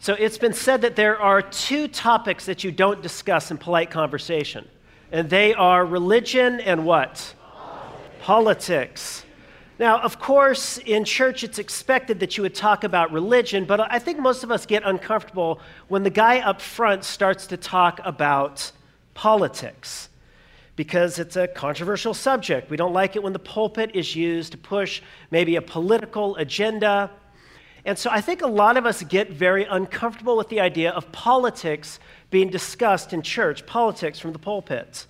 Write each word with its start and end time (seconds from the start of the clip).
So 0.00 0.14
it's 0.14 0.38
been 0.38 0.52
said 0.52 0.82
that 0.82 0.96
there 0.96 1.20
are 1.20 1.42
two 1.42 1.88
topics 1.88 2.46
that 2.46 2.62
you 2.62 2.70
don't 2.70 3.02
discuss 3.02 3.50
in 3.50 3.58
polite 3.58 3.90
conversation, 3.90 4.68
and 5.10 5.28
they 5.28 5.54
are 5.54 5.84
religion 5.84 6.60
and 6.60 6.84
what? 6.84 7.34
Politics. 8.20 8.24
Politics. 8.24 9.24
Now, 9.80 10.00
of 10.00 10.18
course, 10.18 10.78
in 10.78 11.04
church 11.04 11.44
it's 11.44 11.58
expected 11.58 12.18
that 12.20 12.36
you 12.36 12.42
would 12.42 12.54
talk 12.54 12.82
about 12.82 13.12
religion, 13.12 13.64
but 13.64 13.80
I 13.80 13.98
think 14.00 14.18
most 14.18 14.42
of 14.42 14.50
us 14.50 14.66
get 14.66 14.82
uncomfortable 14.84 15.60
when 15.86 16.02
the 16.02 16.10
guy 16.10 16.40
up 16.40 16.60
front 16.60 17.04
starts 17.04 17.46
to 17.48 17.56
talk 17.56 18.00
about 18.04 18.72
politics 19.14 20.08
because 20.74 21.18
it's 21.18 21.34
a 21.34 21.48
controversial 21.48 22.14
subject. 22.14 22.70
We 22.70 22.76
don't 22.76 22.92
like 22.92 23.16
it 23.16 23.22
when 23.22 23.32
the 23.32 23.40
pulpit 23.40 23.92
is 23.94 24.14
used 24.14 24.52
to 24.52 24.58
push 24.58 25.02
maybe 25.30 25.56
a 25.56 25.62
political 25.62 26.36
agenda. 26.36 27.10
And 27.88 27.98
so 27.98 28.10
I 28.10 28.20
think 28.20 28.42
a 28.42 28.46
lot 28.46 28.76
of 28.76 28.84
us 28.84 29.02
get 29.02 29.30
very 29.30 29.64
uncomfortable 29.64 30.36
with 30.36 30.50
the 30.50 30.60
idea 30.60 30.90
of 30.90 31.10
politics 31.10 31.98
being 32.28 32.50
discussed 32.50 33.14
in 33.14 33.22
church, 33.22 33.64
politics 33.64 34.18
from 34.18 34.34
the 34.34 34.38
pulpit. 34.38 35.06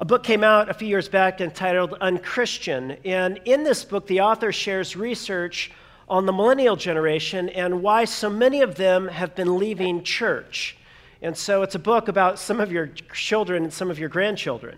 A 0.00 0.04
book 0.04 0.24
came 0.24 0.42
out 0.42 0.68
a 0.68 0.74
few 0.74 0.88
years 0.88 1.08
back 1.08 1.40
entitled 1.40 1.94
Unchristian. 2.00 2.96
And 3.04 3.38
in 3.44 3.62
this 3.62 3.84
book, 3.84 4.08
the 4.08 4.22
author 4.22 4.50
shares 4.50 4.96
research 4.96 5.70
on 6.08 6.26
the 6.26 6.32
millennial 6.32 6.74
generation 6.74 7.50
and 7.50 7.84
why 7.84 8.04
so 8.04 8.28
many 8.28 8.60
of 8.62 8.74
them 8.74 9.06
have 9.06 9.36
been 9.36 9.58
leaving 9.58 10.02
church. 10.02 10.76
And 11.22 11.36
so 11.36 11.62
it's 11.62 11.76
a 11.76 11.78
book 11.78 12.08
about 12.08 12.40
some 12.40 12.58
of 12.58 12.72
your 12.72 12.88
children 13.14 13.62
and 13.62 13.72
some 13.72 13.92
of 13.92 13.98
your 14.00 14.08
grandchildren. 14.08 14.76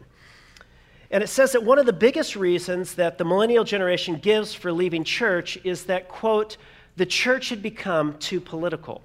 And 1.10 1.23
it 1.24 1.28
says 1.28 1.52
that 1.52 1.64
one 1.64 1.78
of 1.78 1.87
the 1.87 1.92
biggest 1.92 2.37
reasons 2.37 2.95
that 2.95 3.18
the 3.18 3.24
millennial 3.24 3.64
generation 3.64 4.16
gives 4.16 4.55
for 4.55 4.73
leaving 4.73 5.02
church 5.02 5.59
is 5.64 5.84
that, 5.84 6.09
quote, 6.09 6.56
the 6.96 7.06
church 7.06 7.48
had 7.48 7.62
become 7.62 8.16
too 8.18 8.41
political. 8.41 9.02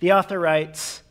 The 0.00 0.12
author 0.12 0.38
writes 0.38 1.02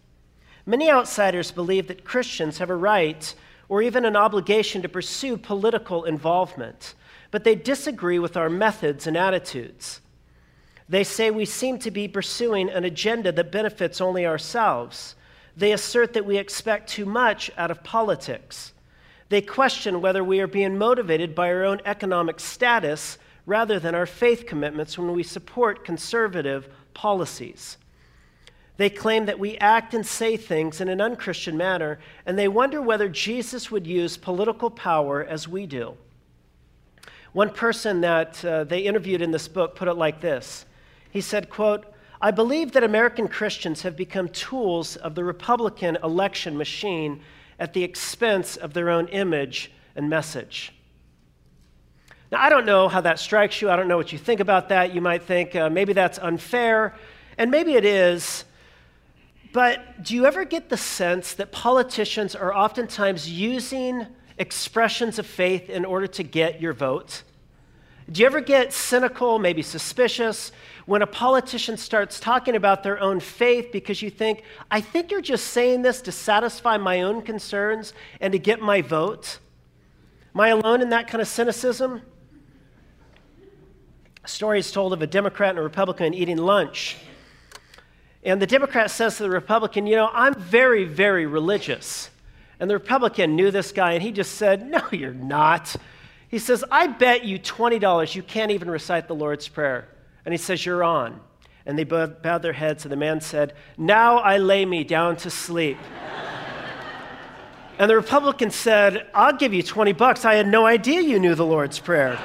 Many 0.65 0.91
outsiders 0.91 1.51
believe 1.51 1.87
that 1.87 2.03
Christians 2.03 2.59
have 2.59 2.69
a 2.69 2.75
right 2.75 3.33
or 3.67 3.81
even 3.81 4.05
an 4.05 4.15
obligation 4.15 4.81
to 4.81 4.89
pursue 4.89 5.37
political 5.37 6.03
involvement, 6.03 6.93
but 7.31 7.43
they 7.43 7.55
disagree 7.55 8.19
with 8.19 8.37
our 8.37 8.49
methods 8.49 9.07
and 9.07 9.17
attitudes. 9.17 10.01
They 10.87 11.03
say 11.05 11.31
we 11.31 11.45
seem 11.45 11.79
to 11.79 11.89
be 11.89 12.07
pursuing 12.07 12.69
an 12.69 12.83
agenda 12.83 13.31
that 13.31 13.51
benefits 13.51 14.01
only 14.01 14.25
ourselves. 14.25 15.15
They 15.55 15.71
assert 15.71 16.13
that 16.13 16.25
we 16.25 16.37
expect 16.37 16.89
too 16.89 17.05
much 17.05 17.49
out 17.57 17.71
of 17.71 17.83
politics. 17.83 18.73
They 19.31 19.41
question 19.41 20.01
whether 20.01 20.25
we 20.25 20.41
are 20.41 20.47
being 20.47 20.77
motivated 20.77 21.33
by 21.33 21.47
our 21.53 21.63
own 21.63 21.79
economic 21.85 22.37
status 22.37 23.17
rather 23.45 23.79
than 23.79 23.95
our 23.95 24.05
faith 24.05 24.45
commitments 24.45 24.97
when 24.97 25.13
we 25.13 25.23
support 25.23 25.85
conservative 25.85 26.67
policies. 26.93 27.77
They 28.75 28.89
claim 28.89 29.27
that 29.27 29.39
we 29.39 29.57
act 29.59 29.93
and 29.93 30.05
say 30.05 30.35
things 30.35 30.81
in 30.81 30.89
an 30.89 30.99
unchristian 30.99 31.55
manner, 31.55 31.97
and 32.25 32.37
they 32.37 32.49
wonder 32.49 32.81
whether 32.81 33.07
Jesus 33.07 33.71
would 33.71 33.87
use 33.87 34.17
political 34.17 34.69
power 34.69 35.23
as 35.23 35.47
we 35.47 35.65
do. 35.65 35.95
One 37.31 37.51
person 37.51 38.01
that 38.01 38.43
uh, 38.43 38.65
they 38.65 38.81
interviewed 38.81 39.21
in 39.21 39.31
this 39.31 39.47
book 39.47 39.77
put 39.77 39.87
it 39.87 39.93
like 39.93 40.19
this 40.19 40.65
He 41.09 41.21
said, 41.21 41.49
quote, 41.49 41.85
I 42.19 42.31
believe 42.31 42.73
that 42.73 42.83
American 42.83 43.29
Christians 43.29 43.83
have 43.83 43.95
become 43.95 44.27
tools 44.27 44.97
of 44.97 45.15
the 45.15 45.23
Republican 45.23 45.97
election 46.03 46.57
machine 46.57 47.21
at 47.61 47.73
the 47.73 47.83
expense 47.83 48.57
of 48.57 48.73
their 48.73 48.89
own 48.89 49.07
image 49.09 49.71
and 49.95 50.09
message. 50.09 50.73
Now, 52.31 52.41
I 52.41 52.49
don't 52.49 52.65
know 52.65 52.87
how 52.87 53.01
that 53.01 53.19
strikes 53.19 53.61
you. 53.61 53.69
I 53.69 53.75
don't 53.75 53.87
know 53.87 53.97
what 53.97 54.11
you 54.11 54.17
think 54.17 54.39
about 54.39 54.69
that. 54.69 54.95
You 54.95 54.99
might 54.99 55.21
think 55.23 55.55
uh, 55.55 55.69
maybe 55.69 55.93
that's 55.93 56.17
unfair, 56.17 56.95
and 57.37 57.51
maybe 57.51 57.73
it 57.73 57.85
is. 57.85 58.45
But 59.53 60.03
do 60.03 60.15
you 60.15 60.25
ever 60.25 60.43
get 60.43 60.69
the 60.69 60.77
sense 60.77 61.35
that 61.35 61.51
politicians 61.51 62.35
are 62.35 62.51
oftentimes 62.51 63.29
using 63.29 64.07
expressions 64.39 65.19
of 65.19 65.27
faith 65.27 65.69
in 65.69 65.85
order 65.85 66.07
to 66.07 66.23
get 66.23 66.61
your 66.61 66.73
vote? 66.73 67.21
Do 68.11 68.19
you 68.19 68.25
ever 68.25 68.41
get 68.41 68.73
cynical, 68.73 69.39
maybe 69.39 69.61
suspicious, 69.61 70.51
when 70.85 71.01
a 71.01 71.07
politician 71.07 71.77
starts 71.77 72.19
talking 72.19 72.57
about 72.57 72.83
their 72.83 72.99
own 72.99 73.21
faith 73.21 73.71
because 73.71 74.01
you 74.01 74.09
think, 74.09 74.43
I 74.69 74.81
think 74.81 75.11
you're 75.11 75.21
just 75.21 75.47
saying 75.47 75.83
this 75.83 76.01
to 76.01 76.11
satisfy 76.11 76.77
my 76.77 77.03
own 77.03 77.21
concerns 77.21 77.93
and 78.19 78.33
to 78.33 78.39
get 78.39 78.59
my 78.59 78.81
vote? 78.81 79.39
Am 80.35 80.41
I 80.41 80.49
alone 80.49 80.81
in 80.81 80.89
that 80.89 81.07
kind 81.07 81.21
of 81.21 81.27
cynicism? 81.27 82.01
A 84.23 84.27
story 84.27 84.59
is 84.59 84.71
told 84.71 84.91
of 84.91 85.01
a 85.01 85.07
Democrat 85.07 85.51
and 85.51 85.59
a 85.59 85.63
Republican 85.63 86.13
eating 86.13 86.37
lunch. 86.37 86.97
And 88.23 88.41
the 88.41 88.47
Democrat 88.47 88.91
says 88.91 89.17
to 89.17 89.23
the 89.23 89.29
Republican, 89.29 89.87
You 89.87 89.95
know, 89.95 90.09
I'm 90.11 90.35
very, 90.35 90.83
very 90.83 91.25
religious. 91.27 92.09
And 92.59 92.69
the 92.69 92.75
Republican 92.75 93.35
knew 93.35 93.51
this 93.51 93.71
guy 93.71 93.93
and 93.93 94.03
he 94.03 94.11
just 94.11 94.33
said, 94.33 94.67
No, 94.69 94.83
you're 94.91 95.13
not. 95.13 95.75
He 96.31 96.39
says, 96.39 96.63
I 96.71 96.87
bet 96.87 97.25
you 97.25 97.37
$20 97.37 98.15
you 98.15 98.23
can't 98.23 98.51
even 98.51 98.71
recite 98.71 99.09
the 99.09 99.13
Lord's 99.13 99.49
Prayer. 99.49 99.89
And 100.25 100.33
he 100.33 100.37
says, 100.37 100.65
You're 100.65 100.83
on. 100.83 101.19
And 101.65 101.77
they 101.77 101.83
bowed 101.83 102.41
their 102.41 102.53
heads, 102.53 102.85
and 102.85 102.91
the 102.91 102.95
man 102.95 103.21
said, 103.21 103.53
Now 103.77 104.17
I 104.17 104.37
lay 104.37 104.65
me 104.65 104.83
down 104.83 105.17
to 105.17 105.29
sleep. 105.29 105.77
and 107.77 107.89
the 107.89 107.95
Republican 107.95 108.49
said, 108.49 109.07
I'll 109.13 109.35
give 109.35 109.53
you 109.53 109.61
20 109.61 109.91
bucks. 109.91 110.25
I 110.25 110.35
had 110.35 110.47
no 110.47 110.65
idea 110.65 111.01
you 111.01 111.19
knew 111.19 111.35
the 111.35 111.45
Lord's 111.45 111.77
Prayer. 111.79 112.17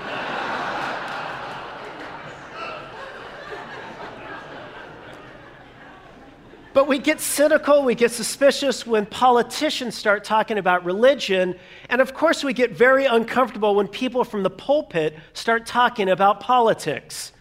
But 6.77 6.89
we 6.89 6.99
get 6.99 7.23
cynical, 7.23 7.85
we 7.85 7.95
get 7.95 8.11
suspicious 8.11 8.87
when 8.87 9.07
politicians 9.07 9.95
start 9.95 10.25
talking 10.25 10.59
about 10.59 10.85
religion. 10.85 11.55
And 11.89 12.03
of 12.03 12.13
course, 12.13 12.45
we 12.45 12.53
get 12.53 12.73
very 12.73 13.07
uncomfortable 13.07 13.75
when 13.75 13.89
people 13.89 14.25
from 14.25 14.43
the 14.43 14.51
pulpit 14.51 15.17
start 15.33 15.65
talking 15.65 16.11
about 16.11 16.41
politics. 16.41 17.33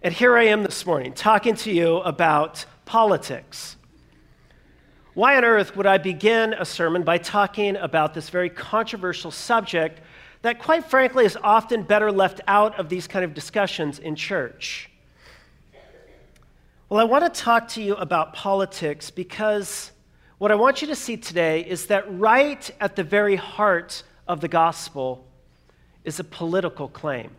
And 0.00 0.14
here 0.14 0.34
I 0.34 0.44
am 0.44 0.62
this 0.62 0.86
morning 0.86 1.12
talking 1.12 1.56
to 1.56 1.70
you 1.70 1.96
about 1.96 2.64
politics. 2.86 3.76
Why 5.12 5.36
on 5.36 5.44
earth 5.44 5.76
would 5.76 5.86
I 5.86 5.98
begin 5.98 6.54
a 6.54 6.64
sermon 6.64 7.02
by 7.02 7.18
talking 7.18 7.76
about 7.76 8.14
this 8.14 8.30
very 8.30 8.48
controversial 8.48 9.30
subject 9.30 10.00
that, 10.40 10.58
quite 10.58 10.86
frankly, 10.86 11.26
is 11.26 11.36
often 11.42 11.82
better 11.82 12.10
left 12.10 12.40
out 12.48 12.80
of 12.80 12.88
these 12.88 13.06
kind 13.08 13.26
of 13.26 13.34
discussions 13.34 13.98
in 13.98 14.16
church? 14.16 14.88
Well, 16.94 17.00
I 17.00 17.10
want 17.10 17.24
to 17.34 17.40
talk 17.42 17.66
to 17.70 17.82
you 17.82 17.96
about 17.96 18.34
politics 18.34 19.10
because 19.10 19.90
what 20.38 20.52
I 20.52 20.54
want 20.54 20.80
you 20.80 20.86
to 20.86 20.94
see 20.94 21.16
today 21.16 21.62
is 21.62 21.86
that 21.86 22.04
right 22.08 22.70
at 22.80 22.94
the 22.94 23.02
very 23.02 23.34
heart 23.34 24.04
of 24.28 24.40
the 24.40 24.46
gospel 24.46 25.26
is 26.04 26.20
a 26.20 26.22
political 26.22 26.86
claim. 26.86 27.32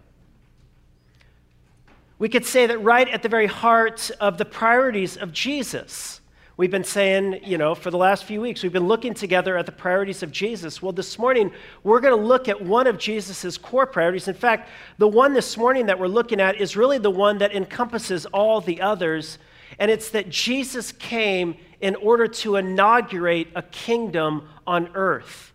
We 2.19 2.27
could 2.27 2.45
say 2.45 2.67
that 2.67 2.83
right 2.83 3.07
at 3.07 3.23
the 3.23 3.29
very 3.29 3.45
heart 3.45 4.11
of 4.19 4.37
the 4.37 4.43
priorities 4.43 5.15
of 5.15 5.31
Jesus 5.31 6.19
We've 6.57 6.71
been 6.71 6.85
saying, 6.85 7.41
you 7.43 7.57
know, 7.57 7.75
for 7.75 7.91
the 7.91 7.97
last 7.97 8.23
few 8.23 8.39
weeks, 8.39 8.63
we've 8.63 8.71
been 8.71 8.87
looking 8.87 9.13
together 9.13 9.57
at 9.57 9.65
the 9.65 9.73
priorities 9.73 10.23
of 10.23 10.31
Jesus. 10.31 10.81
Well, 10.81 10.93
this 10.93 11.19
morning, 11.19 11.51
we're 11.83 11.99
going 11.99 12.17
to 12.17 12.25
look 12.25 12.47
at 12.47 12.61
one 12.61 12.87
of 12.87 12.97
Jesus' 12.97 13.57
core 13.57 13.85
priorities. 13.85 14.29
In 14.29 14.35
fact, 14.35 14.69
the 14.97 15.07
one 15.07 15.33
this 15.33 15.57
morning 15.57 15.87
that 15.87 15.99
we're 15.99 16.07
looking 16.07 16.39
at 16.39 16.55
is 16.61 16.77
really 16.77 16.97
the 16.97 17.11
one 17.11 17.39
that 17.39 17.53
encompasses 17.53 18.25
all 18.27 18.61
the 18.61 18.81
others. 18.81 19.37
And 19.79 19.91
it's 19.91 20.11
that 20.11 20.29
Jesus 20.29 20.93
came 20.93 21.57
in 21.81 21.95
order 21.95 22.25
to 22.25 22.55
inaugurate 22.55 23.49
a 23.53 23.61
kingdom 23.61 24.47
on 24.65 24.89
earth. 24.95 25.51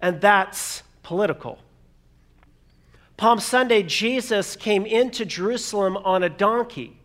And 0.00 0.18
that's 0.22 0.82
political. 1.02 1.58
Palm 3.18 3.38
Sunday, 3.38 3.82
Jesus 3.82 4.56
came 4.56 4.86
into 4.86 5.26
Jerusalem 5.26 5.98
on 5.98 6.22
a 6.22 6.30
donkey, 6.30 6.96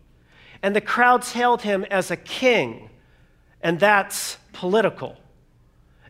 and 0.62 0.74
the 0.74 0.80
crowds 0.80 1.32
hailed 1.32 1.60
him 1.60 1.84
as 1.90 2.10
a 2.10 2.16
king 2.16 2.87
and 3.62 3.78
that's 3.78 4.36
political. 4.52 5.16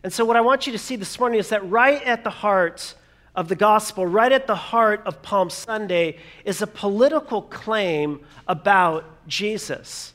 And 0.03 0.13
so, 0.13 0.23
what 0.23 0.37
I 0.37 0.41
want 0.41 0.65
you 0.65 0.73
to 0.73 0.79
see 0.79 0.95
this 0.95 1.19
morning 1.19 1.39
is 1.39 1.49
that 1.49 1.67
right 1.69 2.01
at 2.03 2.23
the 2.23 2.29
heart 2.29 2.95
of 3.35 3.47
the 3.47 3.55
gospel, 3.55 4.05
right 4.05 4.31
at 4.31 4.47
the 4.47 4.55
heart 4.55 5.01
of 5.05 5.21
Palm 5.21 5.49
Sunday, 5.49 6.17
is 6.45 6.61
a 6.61 6.67
political 6.67 7.41
claim 7.41 8.21
about 8.47 9.05
Jesus. 9.27 10.13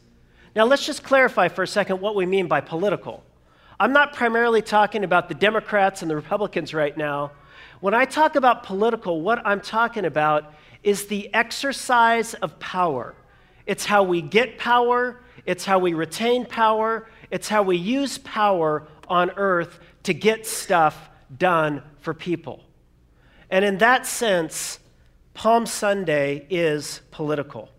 Now, 0.56 0.64
let's 0.64 0.86
just 0.86 1.02
clarify 1.02 1.48
for 1.48 1.62
a 1.62 1.66
second 1.66 2.00
what 2.00 2.14
we 2.14 2.26
mean 2.26 2.46
by 2.46 2.60
political. 2.60 3.24
I'm 3.78 3.92
not 3.92 4.12
primarily 4.14 4.62
talking 4.62 5.04
about 5.04 5.28
the 5.28 5.34
Democrats 5.34 6.02
and 6.02 6.10
the 6.10 6.16
Republicans 6.16 6.72
right 6.72 6.96
now. 6.96 7.32
When 7.80 7.92
I 7.92 8.04
talk 8.04 8.36
about 8.36 8.62
political, 8.62 9.20
what 9.20 9.44
I'm 9.44 9.60
talking 9.60 10.04
about 10.04 10.54
is 10.82 11.06
the 11.06 11.32
exercise 11.34 12.34
of 12.34 12.58
power. 12.58 13.14
It's 13.66 13.84
how 13.84 14.04
we 14.04 14.22
get 14.22 14.58
power, 14.58 15.20
it's 15.44 15.64
how 15.64 15.78
we 15.78 15.94
retain 15.94 16.46
power, 16.46 17.08
it's 17.34 17.48
how 17.48 17.64
we 17.64 17.76
use 17.76 18.16
power 18.18 18.86
on 19.08 19.28
earth 19.30 19.80
to 20.04 20.14
get 20.14 20.46
stuff 20.46 21.10
done 21.36 21.82
for 21.98 22.14
people. 22.14 22.62
And 23.50 23.64
in 23.64 23.78
that 23.78 24.06
sense, 24.06 24.78
Palm 25.34 25.66
Sunday 25.66 26.46
is 26.48 27.00
political. 27.10 27.70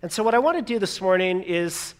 And 0.00 0.10
so, 0.10 0.22
what 0.22 0.34
I 0.34 0.38
want 0.38 0.56
to 0.56 0.62
do 0.62 0.78
this 0.78 1.02
morning 1.02 1.42
is 1.42 1.92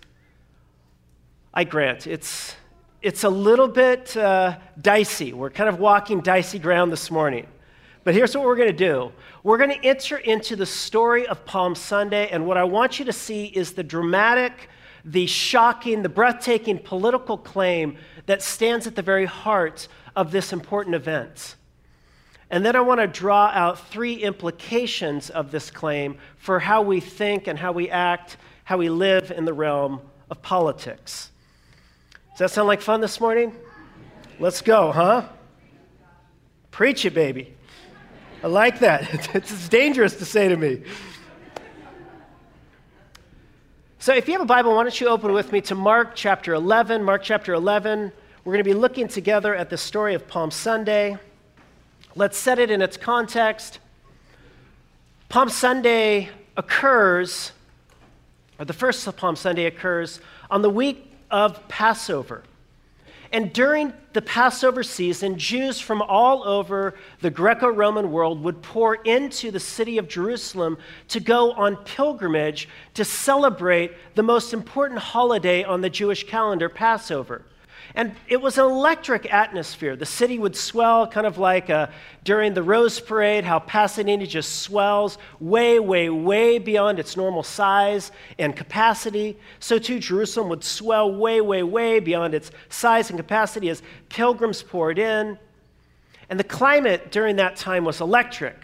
I 1.52 1.64
grant 1.64 2.06
it's, 2.06 2.56
it's 3.02 3.22
a 3.22 3.28
little 3.28 3.68
bit 3.68 4.16
uh, 4.16 4.56
dicey. 4.80 5.34
We're 5.34 5.50
kind 5.50 5.68
of 5.68 5.78
walking 5.78 6.22
dicey 6.22 6.58
ground 6.58 6.90
this 6.90 7.10
morning. 7.10 7.46
But 8.02 8.14
here's 8.14 8.34
what 8.34 8.46
we're 8.46 8.56
going 8.56 8.70
to 8.70 8.76
do 8.76 9.12
we're 9.42 9.58
going 9.58 9.78
to 9.78 9.84
enter 9.84 10.16
into 10.16 10.56
the 10.56 10.64
story 10.64 11.26
of 11.26 11.44
Palm 11.44 11.74
Sunday, 11.74 12.28
and 12.30 12.46
what 12.46 12.56
I 12.56 12.64
want 12.64 12.98
you 12.98 13.04
to 13.04 13.12
see 13.12 13.44
is 13.44 13.74
the 13.74 13.82
dramatic, 13.82 14.70
the 15.04 15.26
shocking, 15.26 16.02
the 16.02 16.08
breathtaking 16.08 16.78
political 16.78 17.36
claim 17.36 17.96
that 18.26 18.42
stands 18.42 18.86
at 18.86 18.96
the 18.96 19.02
very 19.02 19.26
heart 19.26 19.86
of 20.16 20.30
this 20.30 20.52
important 20.52 20.94
event. 20.94 21.56
And 22.50 22.64
then 22.64 22.76
I 22.76 22.80
want 22.80 23.00
to 23.00 23.06
draw 23.06 23.46
out 23.46 23.88
three 23.88 24.14
implications 24.14 25.30
of 25.30 25.50
this 25.50 25.70
claim 25.70 26.18
for 26.36 26.60
how 26.60 26.82
we 26.82 27.00
think 27.00 27.46
and 27.46 27.58
how 27.58 27.72
we 27.72 27.90
act, 27.90 28.36
how 28.64 28.78
we 28.78 28.88
live 28.88 29.30
in 29.30 29.44
the 29.44 29.52
realm 29.52 30.00
of 30.30 30.40
politics. 30.40 31.30
Does 32.32 32.38
that 32.38 32.50
sound 32.50 32.68
like 32.68 32.80
fun 32.80 33.00
this 33.00 33.20
morning? 33.20 33.54
Let's 34.38 34.62
go, 34.62 34.92
huh? 34.92 35.28
Preach 36.70 37.04
it, 37.04 37.14
baby. 37.14 37.54
I 38.42 38.48
like 38.48 38.80
that. 38.80 39.30
It's 39.34 39.68
dangerous 39.68 40.16
to 40.16 40.24
say 40.24 40.48
to 40.48 40.56
me. 40.56 40.82
So, 44.04 44.12
if 44.12 44.28
you 44.28 44.34
have 44.34 44.42
a 44.42 44.44
Bible, 44.44 44.76
why 44.76 44.82
don't 44.82 45.00
you 45.00 45.08
open 45.08 45.32
with 45.32 45.50
me 45.50 45.62
to 45.62 45.74
Mark 45.74 46.10
chapter 46.14 46.52
11? 46.52 47.02
Mark 47.02 47.22
chapter 47.22 47.54
11. 47.54 48.12
We're 48.44 48.52
going 48.52 48.62
to 48.62 48.70
be 48.70 48.74
looking 48.74 49.08
together 49.08 49.54
at 49.54 49.70
the 49.70 49.78
story 49.78 50.12
of 50.12 50.28
Palm 50.28 50.50
Sunday. 50.50 51.16
Let's 52.14 52.36
set 52.36 52.58
it 52.58 52.70
in 52.70 52.82
its 52.82 52.98
context. 52.98 53.78
Palm 55.30 55.48
Sunday 55.48 56.28
occurs, 56.54 57.52
or 58.58 58.66
the 58.66 58.74
first 58.74 59.08
Palm 59.16 59.36
Sunday 59.36 59.64
occurs 59.64 60.20
on 60.50 60.60
the 60.60 60.68
week 60.68 61.10
of 61.30 61.66
Passover. 61.68 62.42
And 63.34 63.52
during 63.52 63.92
the 64.12 64.22
Passover 64.22 64.84
season, 64.84 65.36
Jews 65.40 65.80
from 65.80 66.00
all 66.02 66.46
over 66.46 66.94
the 67.20 67.30
Greco 67.30 67.66
Roman 67.66 68.12
world 68.12 68.40
would 68.44 68.62
pour 68.62 68.94
into 68.94 69.50
the 69.50 69.58
city 69.58 69.98
of 69.98 70.06
Jerusalem 70.06 70.78
to 71.08 71.18
go 71.18 71.50
on 71.50 71.74
pilgrimage 71.78 72.68
to 72.94 73.04
celebrate 73.04 73.90
the 74.14 74.22
most 74.22 74.54
important 74.54 75.00
holiday 75.00 75.64
on 75.64 75.80
the 75.80 75.90
Jewish 75.90 76.28
calendar, 76.28 76.68
Passover. 76.68 77.42
And 77.96 78.16
it 78.26 78.42
was 78.42 78.58
an 78.58 78.64
electric 78.64 79.32
atmosphere. 79.32 79.94
The 79.94 80.04
city 80.04 80.36
would 80.36 80.56
swell, 80.56 81.06
kind 81.06 81.28
of 81.28 81.38
like 81.38 81.70
uh, 81.70 81.86
during 82.24 82.52
the 82.52 82.62
Rose 82.62 82.98
Parade, 82.98 83.44
how 83.44 83.60
Pasadena 83.60 84.26
just 84.26 84.62
swells 84.62 85.16
way, 85.38 85.78
way, 85.78 86.10
way 86.10 86.58
beyond 86.58 86.98
its 86.98 87.16
normal 87.16 87.44
size 87.44 88.10
and 88.36 88.56
capacity. 88.56 89.38
So 89.60 89.78
too, 89.78 90.00
Jerusalem 90.00 90.48
would 90.48 90.64
swell 90.64 91.14
way, 91.14 91.40
way, 91.40 91.62
way 91.62 92.00
beyond 92.00 92.34
its 92.34 92.50
size 92.68 93.10
and 93.10 93.18
capacity 93.18 93.68
as 93.68 93.80
pilgrims 94.08 94.60
poured 94.60 94.98
in. 94.98 95.38
And 96.28 96.40
the 96.40 96.44
climate 96.44 97.12
during 97.12 97.36
that 97.36 97.54
time 97.54 97.84
was 97.84 98.00
electric 98.00 98.56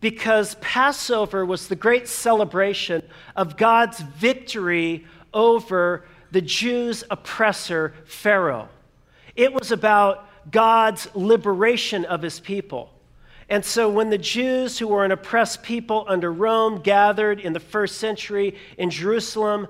because 0.00 0.54
Passover 0.56 1.44
was 1.44 1.66
the 1.66 1.74
great 1.74 2.06
celebration 2.06 3.02
of 3.34 3.56
God's 3.56 3.98
victory 4.00 5.06
over 5.32 6.04
the 6.34 6.42
Jews' 6.42 7.04
oppressor, 7.10 7.94
Pharaoh. 8.06 8.68
It 9.36 9.52
was 9.52 9.70
about 9.70 10.28
God's 10.50 11.08
liberation 11.14 12.04
of 12.04 12.22
his 12.22 12.40
people. 12.40 12.90
And 13.48 13.64
so, 13.64 13.88
when 13.88 14.10
the 14.10 14.18
Jews, 14.18 14.76
who 14.76 14.88
were 14.88 15.04
an 15.04 15.12
oppressed 15.12 15.62
people 15.62 16.04
under 16.08 16.32
Rome, 16.32 16.80
gathered 16.80 17.38
in 17.38 17.52
the 17.52 17.60
first 17.60 17.98
century 17.98 18.56
in 18.76 18.90
Jerusalem, 18.90 19.68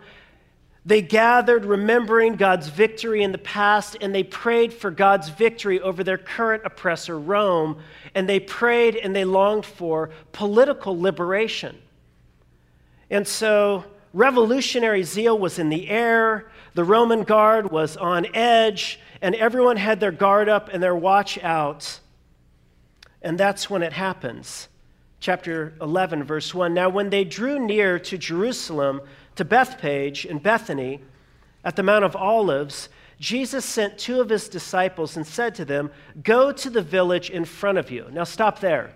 they 0.87 1.03
gathered 1.03 1.67
remembering 1.67 2.37
God's 2.37 2.69
victory 2.69 3.23
in 3.23 3.33
the 3.33 3.39
past, 3.39 3.99
and 4.01 4.15
they 4.15 4.23
prayed 4.23 4.73
for 4.73 4.91
God's 4.91 5.29
victory 5.29 5.83
over 5.83 6.03
their 6.03 6.19
current 6.19 6.63
oppressor, 6.65 7.19
Rome. 7.19 7.79
And 8.15 8.27
they 8.27 8.41
prayed 8.41 8.97
and 8.97 9.15
they 9.15 9.27
longed 9.27 9.67
for 9.67 10.11
political 10.33 10.99
liberation. 10.99 11.77
And 13.11 13.29
so, 13.29 13.85
revolutionary 14.15 15.03
zeal 15.03 15.39
was 15.39 15.59
in 15.59 15.69
the 15.69 15.91
air. 15.91 16.47
The 16.75 16.85
Roman 16.85 17.23
guard 17.23 17.71
was 17.71 17.97
on 17.97 18.27
edge, 18.35 18.99
and 19.23 19.35
everyone 19.37 19.77
had 19.77 20.01
their 20.01 20.13
guard 20.13 20.49
up 20.49 20.69
and 20.73 20.83
their 20.83 20.97
watch 20.97 21.39
out. 21.43 22.01
And 23.23 23.39
that's 23.39 23.71
when 23.71 23.83
it 23.83 23.93
happens. 23.93 24.69
Chapter 25.21 25.73
11, 25.81 26.25
verse 26.25 26.53
1. 26.53 26.75
Now, 26.75 26.89
when 26.89 27.11
they 27.11 27.25
drew 27.25 27.59
near 27.59 27.99
to 28.01 28.19
Jerusalem, 28.19 29.01
to 29.37 29.45
Bethphage 29.45 30.25
and 30.25 30.43
Bethany, 30.43 31.01
at 31.65 31.77
the 31.77 31.83
Mount 31.83 32.05
of 32.05 32.15
Olives, 32.17 32.89
Jesus 33.21 33.65
sent 33.65 33.97
two 33.97 34.21
of 34.21 34.29
his 34.29 34.49
disciples 34.49 35.17
and 35.17 35.27
said 35.27 35.55
to 35.55 35.65
them, 35.65 35.91
Go 36.23 36.53
to 36.53 36.69
the 36.69 36.83
village 36.83 37.31
in 37.31 37.45
front 37.45 37.79
of 37.79 37.91
you. 37.91 38.07
Now, 38.13 38.25
stop 38.25 38.61
there. 38.61 38.93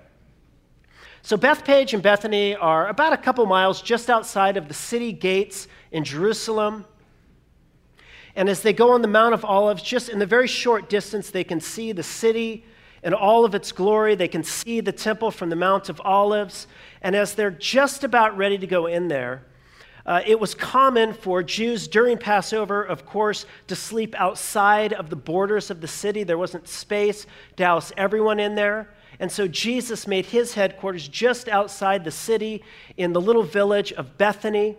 So, 1.23 1.37
Bethphage 1.37 1.95
and 1.95 2.03
Bethany 2.03 2.55
are 2.57 2.89
about 2.89 3.13
a 3.13 3.17
couple 3.17 3.47
miles 3.47 3.81
just 3.81 4.11
outside 4.11 4.57
of 4.57 4.69
the 4.69 4.75
city 4.75 5.13
gates 5.13 5.69
in 5.93 6.05
Jerusalem. 6.05 6.85
And 8.39 8.49
as 8.49 8.63
they 8.63 8.73
go 8.73 8.93
on 8.93 9.03
the 9.03 9.09
Mount 9.09 9.35
of 9.35 9.45
Olives, 9.45 9.83
just 9.83 10.09
in 10.09 10.21
the 10.21 10.25
very 10.25 10.47
short 10.47 10.89
distance, 10.89 11.29
they 11.29 11.43
can 11.43 11.61
see 11.61 11.91
the 11.91 12.05
city 12.05 12.65
and 13.03 13.13
all 13.13 13.45
of 13.45 13.53
its 13.53 13.73
glory. 13.73 14.15
They 14.15 14.29
can 14.29 14.45
see 14.45 14.81
the 14.81 14.93
temple 14.93 15.33
from 15.33 15.51
the 15.51 15.57
Mount 15.57 15.89
of 15.89 16.01
Olives. 16.05 16.69
And 17.03 17.17
as 17.17 17.35
they're 17.35 17.51
just 17.51 18.05
about 18.05 18.37
ready 18.37 18.57
to 18.57 18.67
go 18.69 18.87
in 18.87 19.09
there, 19.09 19.45
uh, 20.07 20.23
it 20.25 20.39
was 20.39 20.55
common 20.55 21.15
for 21.15 21.43
Jews 21.43 21.89
during 21.89 22.17
Passover, 22.17 22.85
of 22.85 23.05
course, 23.05 23.45
to 23.67 23.75
sleep 23.75 24.15
outside 24.17 24.93
of 24.93 25.11
the 25.11 25.17
borders 25.17 25.69
of 25.69 25.81
the 25.81 25.89
city. 25.89 26.23
There 26.23 26.39
wasn't 26.39 26.69
space 26.69 27.27
to 27.57 27.65
house 27.65 27.91
everyone 27.97 28.39
in 28.39 28.55
there. 28.55 28.89
And 29.19 29.33
so 29.33 29.49
Jesus 29.49 30.07
made 30.07 30.27
his 30.27 30.55
headquarters 30.55 31.09
just 31.09 31.49
outside 31.49 32.05
the 32.05 32.13
city 32.13 32.63
in 32.97 33.13
the 33.13 33.21
little 33.21 33.43
village 33.43 33.93
of 33.95 34.17
Bethany. 34.17 34.77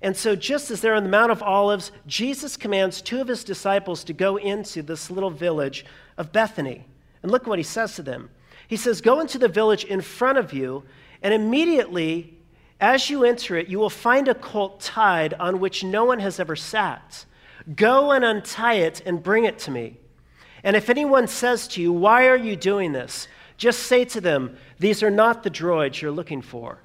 And 0.00 0.16
so, 0.16 0.36
just 0.36 0.70
as 0.70 0.80
they're 0.80 0.94
on 0.94 1.02
the 1.02 1.08
Mount 1.08 1.32
of 1.32 1.42
Olives, 1.42 1.90
Jesus 2.06 2.56
commands 2.56 3.02
two 3.02 3.20
of 3.20 3.28
his 3.28 3.42
disciples 3.42 4.04
to 4.04 4.12
go 4.12 4.36
into 4.36 4.82
this 4.82 5.10
little 5.10 5.30
village 5.30 5.84
of 6.16 6.32
Bethany. 6.32 6.84
And 7.22 7.32
look 7.32 7.46
what 7.46 7.58
he 7.58 7.64
says 7.64 7.96
to 7.96 8.02
them. 8.02 8.30
He 8.68 8.76
says, 8.76 9.00
Go 9.00 9.20
into 9.20 9.38
the 9.38 9.48
village 9.48 9.84
in 9.84 10.00
front 10.00 10.38
of 10.38 10.52
you, 10.52 10.84
and 11.22 11.34
immediately 11.34 12.34
as 12.80 13.10
you 13.10 13.24
enter 13.24 13.56
it, 13.56 13.68
you 13.68 13.78
will 13.78 13.90
find 13.90 14.28
a 14.28 14.34
colt 14.34 14.80
tied 14.80 15.34
on 15.34 15.58
which 15.58 15.82
no 15.82 16.04
one 16.04 16.20
has 16.20 16.38
ever 16.38 16.54
sat. 16.54 17.24
Go 17.74 18.12
and 18.12 18.24
untie 18.24 18.74
it 18.74 19.02
and 19.04 19.22
bring 19.22 19.44
it 19.44 19.58
to 19.60 19.72
me. 19.72 19.96
And 20.62 20.76
if 20.76 20.88
anyone 20.88 21.26
says 21.26 21.66
to 21.68 21.82
you, 21.82 21.92
Why 21.92 22.28
are 22.28 22.36
you 22.36 22.54
doing 22.54 22.92
this? 22.92 23.26
just 23.56 23.80
say 23.80 24.04
to 24.06 24.20
them, 24.20 24.56
These 24.78 25.02
are 25.02 25.10
not 25.10 25.42
the 25.42 25.50
droids 25.50 26.00
you're 26.00 26.12
looking 26.12 26.40
for. 26.40 26.78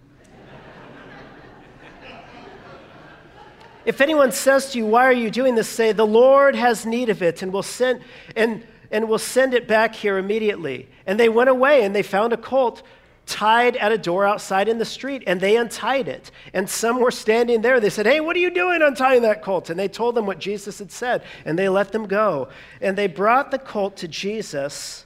If 3.86 4.02
anyone 4.02 4.32
says 4.32 4.72
to 4.72 4.78
you, 4.78 4.86
Why 4.86 5.06
are 5.06 5.14
you 5.14 5.30
doing 5.30 5.56
this? 5.56 5.68
say, 5.68 5.92
The 5.92 6.06
Lord 6.06 6.56
has 6.56 6.86
need 6.86 7.10
of 7.10 7.22
it, 7.22 7.42
and 7.42 7.52
will 7.52 7.64
send, 7.64 8.02
and, 8.36 8.66
and 8.92 9.10
will 9.10 9.20
send 9.20 9.54
it 9.54 9.68
back 9.68 9.96
here 9.96 10.18
immediately. 10.18 10.90
And 11.06 11.20
they 11.20 11.30
went 11.30 11.50
away, 11.50 11.84
and 11.84 11.96
they 11.96 12.04
found 12.04 12.34
a 12.34 12.38
colt 12.38 12.84
tied 13.26 13.78
at 13.78 13.92
a 13.92 13.98
door 13.98 14.26
outside 14.26 14.68
in 14.68 14.78
the 14.78 14.86
street, 14.86 15.24
and 15.28 15.40
they 15.40 15.56
untied 15.56 16.08
it. 16.08 16.32
And 16.54 16.70
some 16.70 17.00
were 17.00 17.12
standing 17.12 17.62
there. 17.62 17.80
They 17.80 17.90
said, 17.90 18.06
Hey, 18.06 18.20
what 18.20 18.36
are 18.36 18.40
you 18.40 18.50
doing 18.50 18.82
untying 18.82 19.22
that 19.24 19.42
colt? 19.42 19.70
And 19.70 19.80
they 19.80 19.88
told 19.88 20.16
them 20.16 20.26
what 20.26 20.40
Jesus 20.40 20.80
had 20.80 20.92
said, 20.92 21.24
and 21.46 21.58
they 21.58 21.70
let 21.70 21.92
them 21.92 22.08
go. 22.08 22.50
And 22.82 22.98
they 22.98 23.08
brought 23.08 23.52
the 23.52 23.60
colt 23.60 23.98
to 23.98 24.08
Jesus, 24.08 25.06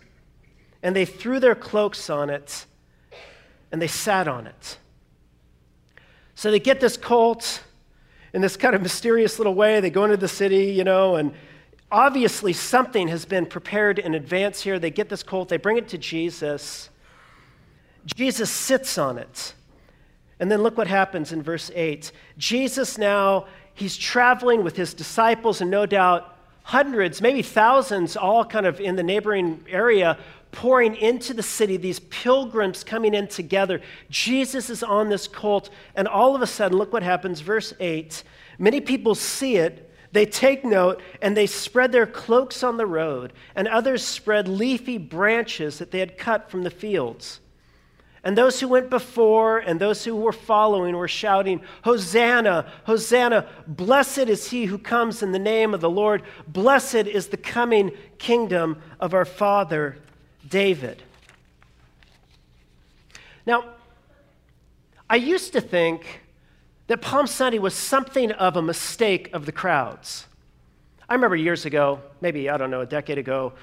and 0.84 0.96
they 0.96 1.06
threw 1.06 1.40
their 1.40 1.56
cloaks 1.56 2.10
on 2.10 2.30
it, 2.30 2.66
and 3.72 3.82
they 3.82 3.88
sat 3.88 4.28
on 4.28 4.48
it. 4.48 4.78
So 6.36 6.52
they 6.52 6.60
get 6.60 6.80
this 6.80 6.98
colt 6.98 7.64
in 8.34 8.42
this 8.42 8.58
kind 8.58 8.76
of 8.76 8.82
mysterious 8.82 9.40
little 9.40 9.54
way. 9.54 9.80
They 9.80 9.90
go 9.90 10.04
into 10.04 10.18
the 10.18 10.28
city, 10.28 10.66
you 10.66 10.84
know, 10.84 11.16
and 11.16 11.34
obviously 11.92 12.54
something 12.54 13.08
has 13.08 13.26
been 13.26 13.46
prepared 13.46 14.00
in 14.00 14.14
advance 14.16 14.62
here. 14.62 14.80
They 14.80 14.92
get 14.92 15.10
this 15.10 15.24
colt, 15.24 15.50
they 15.50 15.58
bring 15.58 15.78
it 15.78 15.88
to 15.90 15.98
Jesus. 15.98 16.90
Jesus 18.06 18.50
sits 18.50 18.98
on 18.98 19.18
it. 19.18 19.54
And 20.40 20.52
then 20.52 20.62
look 20.62 20.78
what 20.78 20.88
happens 20.88 21.32
in 21.32 21.42
verse 21.42 21.72
8. 21.74 22.12
Jesus 22.38 22.98
now, 22.98 23.48
he's 23.74 23.98
traveling 23.98 24.64
with 24.64 24.76
his 24.76 24.94
disciples, 24.94 25.62
and 25.62 25.72
no 25.72 25.86
doubt 25.86 26.38
hundreds, 26.64 27.22
maybe 27.22 27.42
thousands, 27.42 28.16
all 28.16 28.46
kind 28.46 28.66
of 28.66 28.80
in 28.80 28.96
the 28.96 29.04
neighboring 29.04 29.64
area, 29.70 30.18
pouring 30.58 30.96
into 30.96 31.36
the 31.36 31.44
city, 31.44 31.78
these 31.78 32.00
pilgrims 32.00 32.84
coming 32.84 33.14
in 33.14 33.28
together. 33.28 33.80
Jesus 34.10 34.72
is 34.72 34.82
on 34.82 35.08
this 35.08 35.28
colt, 35.28 35.70
and 35.96 36.08
all 36.08 36.36
of 36.36 36.42
a 36.42 36.48
sudden, 36.48 36.80
look 36.80 36.92
what 36.92 37.04
happens. 37.04 37.42
Verse 37.42 37.76
8 37.80 38.24
Many 38.58 38.82
people 38.82 39.14
see 39.14 39.58
it, 39.58 39.94
they 40.14 40.26
take 40.26 40.66
note, 40.66 41.00
and 41.22 41.38
they 41.38 41.46
spread 41.46 41.92
their 41.92 42.08
cloaks 42.08 42.64
on 42.64 42.78
the 42.78 42.88
road, 42.88 43.34
and 43.56 43.68
others 43.68 44.04
spread 44.04 44.48
leafy 44.48 44.98
branches 44.98 45.78
that 45.78 45.92
they 45.92 46.00
had 46.00 46.18
cut 46.18 46.50
from 46.50 46.64
the 46.64 46.72
fields. 46.72 47.40
And 48.24 48.36
those 48.36 48.60
who 48.60 48.68
went 48.68 48.90
before 48.90 49.60
and 49.60 49.80
those 49.80 50.04
who 50.04 50.16
were 50.16 50.34
following 50.34 50.98
were 50.98 51.08
shouting, 51.08 51.62
Hosanna, 51.84 52.66
Hosanna, 52.86 53.48
blessed 53.68 54.18
is 54.28 54.50
he 54.50 54.66
who 54.66 54.80
comes 54.80 55.22
in 55.22 55.34
the 55.34 55.38
name 55.38 55.76
of 55.76 55.82
the 55.82 55.90
Lord. 55.90 56.24
Blessed 56.48 56.96
is 56.96 57.28
the 57.28 57.38
coming 57.38 57.92
kingdom 58.18 58.82
of 59.00 59.14
our 59.14 59.24
father 59.24 59.98
David. 60.48 61.04
Now, 63.46 63.64
I 65.10 65.16
used 65.16 65.54
to 65.54 65.62
think 65.62 66.22
that 66.88 67.02
Palm 67.02 67.28
Sunday 67.28 67.60
was 67.60 67.74
something 67.74 68.32
of 68.34 68.56
a 68.56 68.62
mistake 68.62 69.30
of 69.34 69.46
the 69.46 69.52
crowds. 69.52 70.26
I 71.10 71.14
remember 71.14 71.36
years 71.36 71.66
ago, 71.66 72.02
maybe, 72.22 72.50
I 72.50 72.58
don't 72.58 72.72
know, 72.72 72.82
a 72.82 72.86
decade 72.86 73.18
ago, 73.18 73.54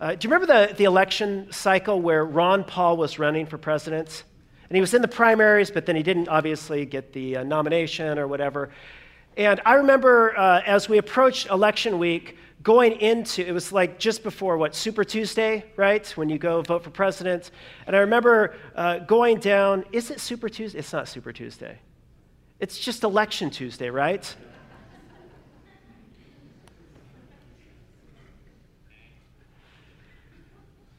uh, 0.00 0.14
do 0.14 0.26
you 0.26 0.32
remember 0.32 0.46
the, 0.46 0.74
the 0.74 0.84
election 0.84 1.48
cycle 1.50 2.00
where 2.00 2.24
Ron 2.24 2.64
Paul 2.64 2.96
was 2.96 3.18
running 3.18 3.46
for 3.46 3.56
president? 3.56 4.24
And 4.68 4.76
he 4.76 4.80
was 4.80 4.94
in 4.94 5.00
the 5.00 5.08
primaries, 5.08 5.70
but 5.70 5.86
then 5.86 5.96
he 5.96 6.02
didn't 6.02 6.28
obviously 6.28 6.84
get 6.84 7.12
the 7.12 7.38
uh, 7.38 7.42
nomination 7.44 8.18
or 8.18 8.26
whatever. 8.26 8.70
And 9.36 9.60
I 9.64 9.74
remember 9.74 10.36
uh, 10.36 10.62
as 10.66 10.88
we 10.88 10.98
approached 10.98 11.48
election 11.48 11.98
week, 11.98 12.36
going 12.66 13.00
into 13.00 13.46
it 13.46 13.52
was 13.52 13.70
like 13.70 13.96
just 13.96 14.24
before 14.24 14.58
what 14.58 14.74
super 14.74 15.04
tuesday 15.04 15.64
right? 15.76 16.04
When 16.16 16.28
you 16.28 16.36
go 16.36 16.62
vote 16.62 16.82
for 16.82 16.90
president. 16.90 17.52
And 17.86 17.94
i 17.94 18.00
remember 18.00 18.56
uh, 18.74 18.98
going 18.98 19.38
down 19.38 19.84
is 19.92 20.10
it 20.10 20.18
super 20.18 20.48
tuesday? 20.48 20.80
It's 20.80 20.92
not 20.92 21.06
super 21.06 21.32
tuesday. 21.32 21.78
It's 22.58 22.76
just 22.76 23.04
election 23.04 23.50
tuesday 23.50 23.88
right 23.88 24.34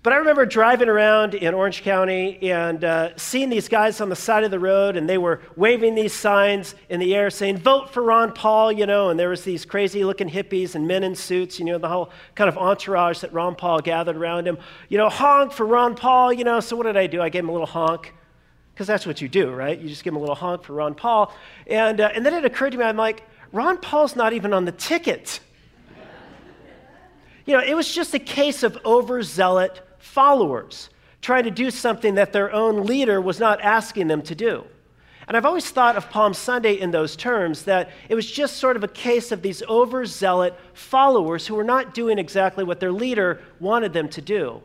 But 0.03 0.13
I 0.13 0.17
remember 0.17 0.45
driving 0.45 0.89
around 0.89 1.33
in 1.33 1.53
Orange 1.53 1.81
County 1.81 2.51
and 2.51 2.83
uh, 2.83 3.17
seeing 3.17 3.49
these 3.49 3.67
guys 3.67 3.99
on 3.99 4.09
the 4.09 4.15
side 4.15 4.43
of 4.43 4.51
the 4.51 4.59
road, 4.59 4.95
and 4.95 5.09
they 5.09 5.17
were 5.17 5.41
waving 5.55 5.95
these 5.95 6.13
signs 6.13 6.75
in 6.87 6.99
the 6.99 7.15
air 7.15 7.29
saying, 7.29 7.57
Vote 7.57 7.89
for 7.89 8.03
Ron 8.03 8.31
Paul, 8.31 8.71
you 8.71 8.85
know, 8.85 9.09
and 9.09 9.19
there 9.19 9.29
was 9.29 9.43
these 9.43 9.65
crazy 9.65 10.05
looking 10.05 10.29
hippies 10.29 10.75
and 10.75 10.87
men 10.87 11.03
in 11.03 11.15
suits, 11.15 11.59
you 11.59 11.65
know, 11.65 11.77
the 11.77 11.89
whole 11.89 12.11
kind 12.35 12.47
of 12.47 12.57
entourage 12.57 13.19
that 13.19 13.33
Ron 13.33 13.55
Paul 13.55 13.81
gathered 13.81 14.15
around 14.15 14.47
him. 14.47 14.57
You 14.87 14.97
know, 14.97 15.09
honk 15.09 15.51
for 15.51 15.65
Ron 15.65 15.95
Paul, 15.95 16.31
you 16.31 16.43
know. 16.43 16.59
So 16.59 16.75
what 16.75 16.83
did 16.83 16.95
I 16.95 17.07
do? 17.07 17.21
I 17.21 17.29
gave 17.29 17.43
him 17.43 17.49
a 17.49 17.53
little 17.53 17.67
honk, 17.67 18.13
because 18.73 18.87
that's 18.87 19.05
what 19.05 19.19
you 19.19 19.27
do, 19.27 19.51
right? 19.51 19.77
You 19.77 19.89
just 19.89 20.03
give 20.03 20.13
him 20.13 20.17
a 20.17 20.21
little 20.21 20.35
honk 20.35 20.63
for 20.63 20.73
Ron 20.73 20.93
Paul. 20.93 21.33
And, 21.65 21.99
uh, 21.99 22.11
and 22.13 22.25
then 22.25 22.33
it 22.33 22.45
occurred 22.45 22.71
to 22.73 22.77
me, 22.77 22.85
I'm 22.85 22.95
like, 22.95 23.23
Ron 23.51 23.77
Paul's 23.79 24.15
not 24.15 24.31
even 24.31 24.53
on 24.53 24.63
the 24.63 24.71
ticket. 24.71 25.39
you 27.45 27.53
know, 27.53 27.63
it 27.63 27.75
was 27.75 27.93
just 27.93 28.13
a 28.13 28.19
case 28.19 28.63
of 28.63 28.81
overzealot 28.83 29.79
followers, 30.07 30.89
trying 31.21 31.43
to 31.43 31.51
do 31.51 31.69
something 31.69 32.15
that 32.15 32.33
their 32.33 32.51
own 32.51 32.85
leader 32.85 33.21
was 33.21 33.39
not 33.39 33.61
asking 33.61 34.07
them 34.07 34.21
to 34.23 34.35
do. 34.35 34.63
And 35.27 35.35
I've 35.35 35.45
always 35.45 35.69
thought 35.69 35.97
of 35.97 36.09
Palm 36.09 36.33
Sunday 36.33 36.79
in 36.79 36.91
those 36.91 37.17
terms 37.17 37.63
that 37.63 37.89
it 38.07 38.15
was 38.15 38.31
just 38.31 38.57
sort 38.57 38.77
of 38.77 38.83
a 38.83 38.87
case 38.87 39.33
of 39.33 39.41
these 39.41 39.61
overzealot 39.63 40.55
followers 40.73 41.45
who 41.45 41.55
were 41.55 41.65
not 41.65 41.93
doing 41.93 42.17
exactly 42.17 42.63
what 42.63 42.79
their 42.79 42.93
leader 42.93 43.41
wanted 43.59 43.91
them 43.91 44.07
to 44.09 44.21
do. 44.21 44.61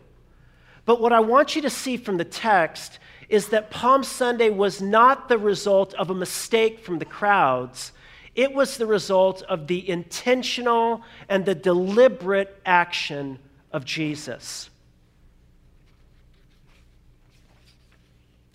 But 0.85 1.01
what 1.01 1.13
I 1.13 1.21
want 1.21 1.57
you 1.57 1.63
to 1.63 1.71
see 1.71 1.97
from 1.97 2.17
the 2.17 2.25
text 2.25 3.01
is 3.29 3.49
that 3.49 3.71
Palm 3.71 4.05
Sunday 4.05 4.51
was 4.51 4.81
not 4.81 5.29
the 5.29 5.39
result 5.39 5.95
of 5.95 6.11
a 6.11 6.15
mistake 6.15 6.81
from 6.81 6.99
the 6.99 7.05
crowds. 7.05 7.93
It 8.37 8.53
was 8.53 8.77
the 8.77 8.87
result 8.87 9.43
of 9.43 9.67
the 9.67 9.89
intentional 9.89 11.03
and 11.29 11.45
the 11.45 11.55
deliberate 11.55 12.61
action 12.65 13.39
of 13.73 13.85
Jesus. 13.85 14.71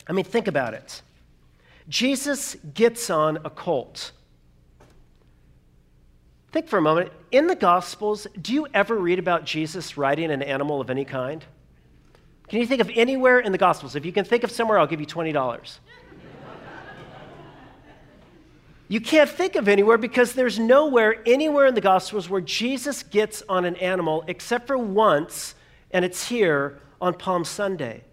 I 0.08 0.14
mean, 0.14 0.26
think 0.26 0.48
about 0.48 0.74
it. 0.74 1.02
Jesus 1.90 2.56
gets 2.74 3.10
on 3.10 3.38
a 3.46 3.50
colt. 3.50 4.12
Think 6.52 6.68
for 6.68 6.78
a 6.78 6.82
moment. 6.82 7.12
In 7.32 7.48
the 7.48 7.56
Gospels, 7.56 8.26
do 8.42 8.54
you 8.54 8.68
ever 8.74 8.96
read 8.96 9.20
about 9.20 9.46
Jesus 9.46 9.98
riding 9.98 10.32
an 10.32 10.42
animal 10.42 10.82
of 10.82 10.90
any 10.90 11.06
kind? 11.06 11.44
Can 12.48 12.60
you 12.60 12.66
think 12.66 12.82
of 12.82 12.90
anywhere 12.96 13.40
in 13.40 13.52
the 13.52 13.58
Gospels? 13.58 13.96
If 13.96 14.06
you 14.06 14.14
can 14.14 14.24
think 14.24 14.44
of 14.44 14.52
somewhere, 14.52 14.80
I'll 14.80 14.88
give 14.88 15.02
you 15.02 15.06
$20. 15.06 15.80
you 18.88 19.02
can't 19.02 19.30
think 19.30 19.56
of 19.56 19.68
anywhere 19.68 19.98
because 19.98 20.34
there's 20.34 20.58
nowhere 20.58 21.22
anywhere 21.26 21.66
in 21.66 21.76
the 21.76 21.82
Gospels 21.82 22.30
where 22.30 22.42
Jesus 22.42 23.04
gets 23.04 23.44
on 23.50 23.66
an 23.66 23.76
animal 23.76 24.24
except 24.28 24.68
for 24.68 24.78
once, 24.78 25.56
and 25.92 26.06
it's 26.06 26.30
here 26.30 26.80
on 27.02 27.14
Palm 27.14 27.44
Sunday. 27.44 28.04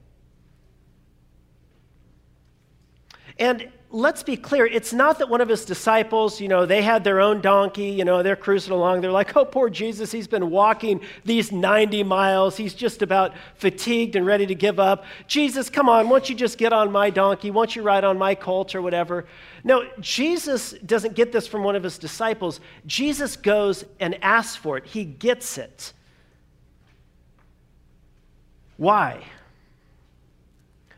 And 3.38 3.68
let's 3.90 4.24
be 4.24 4.36
clear, 4.36 4.66
it's 4.66 4.92
not 4.92 5.18
that 5.18 5.28
one 5.28 5.40
of 5.40 5.48
his 5.48 5.64
disciples, 5.64 6.40
you 6.40 6.48
know, 6.48 6.66
they 6.66 6.82
had 6.82 7.04
their 7.04 7.20
own 7.20 7.40
donkey, 7.40 7.86
you 7.86 8.04
know, 8.04 8.24
they're 8.24 8.34
cruising 8.34 8.72
along. 8.72 9.00
They're 9.00 9.12
like, 9.12 9.36
oh, 9.36 9.44
poor 9.44 9.70
Jesus, 9.70 10.10
he's 10.10 10.26
been 10.26 10.50
walking 10.50 11.00
these 11.24 11.52
90 11.52 12.02
miles. 12.02 12.56
He's 12.56 12.74
just 12.74 13.02
about 13.02 13.34
fatigued 13.54 14.16
and 14.16 14.26
ready 14.26 14.46
to 14.46 14.54
give 14.54 14.80
up. 14.80 15.04
Jesus, 15.28 15.70
come 15.70 15.88
on, 15.88 16.08
won't 16.08 16.28
you 16.28 16.34
just 16.34 16.58
get 16.58 16.72
on 16.72 16.90
my 16.90 17.10
donkey? 17.10 17.52
Won't 17.52 17.76
you 17.76 17.82
ride 17.82 18.02
on 18.02 18.18
my 18.18 18.34
colt 18.34 18.74
or 18.74 18.82
whatever? 18.82 19.26
No, 19.62 19.88
Jesus 20.00 20.72
doesn't 20.84 21.14
get 21.14 21.30
this 21.30 21.46
from 21.46 21.62
one 21.62 21.76
of 21.76 21.84
his 21.84 21.96
disciples. 21.96 22.60
Jesus 22.86 23.36
goes 23.36 23.84
and 24.00 24.22
asks 24.24 24.56
for 24.56 24.76
it, 24.76 24.86
he 24.86 25.04
gets 25.04 25.56
it. 25.56 25.92
Why? 28.76 29.24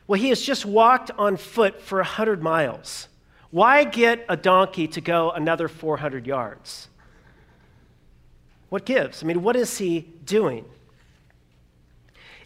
Well, 0.07 0.21
he 0.21 0.29
has 0.29 0.41
just 0.41 0.65
walked 0.65 1.11
on 1.19 1.37
foot 1.37 1.81
for 1.81 1.99
100 1.99 2.43
miles. 2.43 3.09
Why 3.51 3.85
get 3.85 4.25
a 4.29 4.37
donkey 4.37 4.87
to 4.89 5.01
go 5.01 5.31
another 5.31 5.69
400 5.69 6.27
yards? 6.27 6.89
What 8.69 8.85
gives? 8.85 9.23
I 9.23 9.27
mean, 9.27 9.43
what 9.43 9.57
is 9.57 9.79
he 9.79 10.01
doing? 10.25 10.65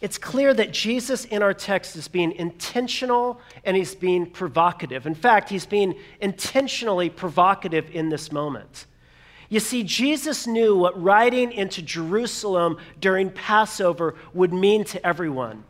It's 0.01 0.17
clear 0.17 0.53
that 0.55 0.71
Jesus 0.71 1.25
in 1.25 1.43
our 1.43 1.53
text 1.53 1.95
is 1.95 2.07
being 2.07 2.31
intentional 2.31 3.39
and 3.63 3.77
he's 3.77 3.93
being 3.93 4.25
provocative. 4.25 5.05
In 5.05 5.13
fact, 5.13 5.49
he's 5.49 5.67
being 5.67 5.95
intentionally 6.19 7.09
provocative 7.09 7.89
in 7.91 8.09
this 8.09 8.31
moment. 8.31 8.87
You 9.49 9.59
see, 9.59 9.83
Jesus 9.83 10.47
knew 10.47 10.75
what 10.75 10.99
riding 11.01 11.51
into 11.51 11.81
Jerusalem 11.83 12.77
during 12.99 13.29
Passover 13.29 14.15
would 14.33 14.53
mean 14.53 14.85
to 14.85 15.05
everyone. 15.05 15.65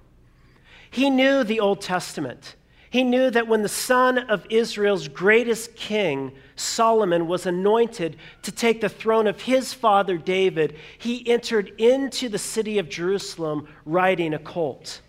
He 0.92 1.10
knew 1.10 1.44
the 1.44 1.60
Old 1.62 1.82
Testament. 1.82 2.56
He 2.92 3.06
knew 3.06 3.32
that 3.32 3.48
when 3.48 3.64
the 3.64 3.70
son 3.70 4.18
of 4.18 4.46
Israel's 4.50 5.08
greatest 5.08 5.78
king, 5.78 6.34
Solomon, 6.58 7.26
was 7.26 7.46
anointed 7.46 8.18
to 8.42 8.52
take 8.52 8.82
the 8.82 8.90
throne 8.90 9.28
of 9.28 9.42
his 9.42 9.74
father 9.74 10.18
David, 10.18 10.76
he 11.00 11.28
entered 11.28 11.72
into 11.78 12.28
the 12.28 12.38
city 12.38 12.78
of 12.78 12.90
Jerusalem 12.90 13.70
riding 13.86 14.34
a 14.34 14.40
colt. 14.40 15.00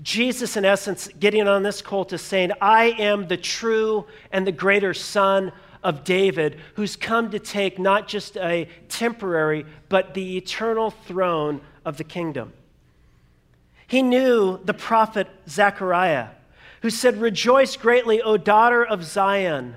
Jesus, 0.00 0.56
in 0.56 0.64
essence, 0.64 1.08
getting 1.20 1.46
on 1.46 1.62
this 1.62 1.82
colt 1.82 2.14
is 2.14 2.22
saying, 2.22 2.52
I 2.62 2.96
am 2.98 3.28
the 3.28 3.36
true 3.36 4.06
and 4.32 4.46
the 4.46 4.52
greater 4.52 4.94
son 4.94 5.52
of 5.82 6.02
David 6.02 6.58
who's 6.76 6.96
come 6.96 7.30
to 7.30 7.38
take 7.38 7.78
not 7.78 8.08
just 8.08 8.38
a 8.38 8.66
temporary, 8.88 9.66
but 9.90 10.14
the 10.14 10.38
eternal 10.38 10.90
throne 10.90 11.60
of 11.84 11.98
the 11.98 12.04
kingdom. 12.04 12.54
He 13.94 14.02
knew 14.02 14.58
the 14.64 14.74
prophet 14.74 15.28
Zechariah, 15.48 16.30
who 16.82 16.90
said, 16.90 17.20
Rejoice 17.20 17.76
greatly, 17.76 18.20
O 18.20 18.36
daughter 18.36 18.84
of 18.84 19.04
Zion, 19.04 19.76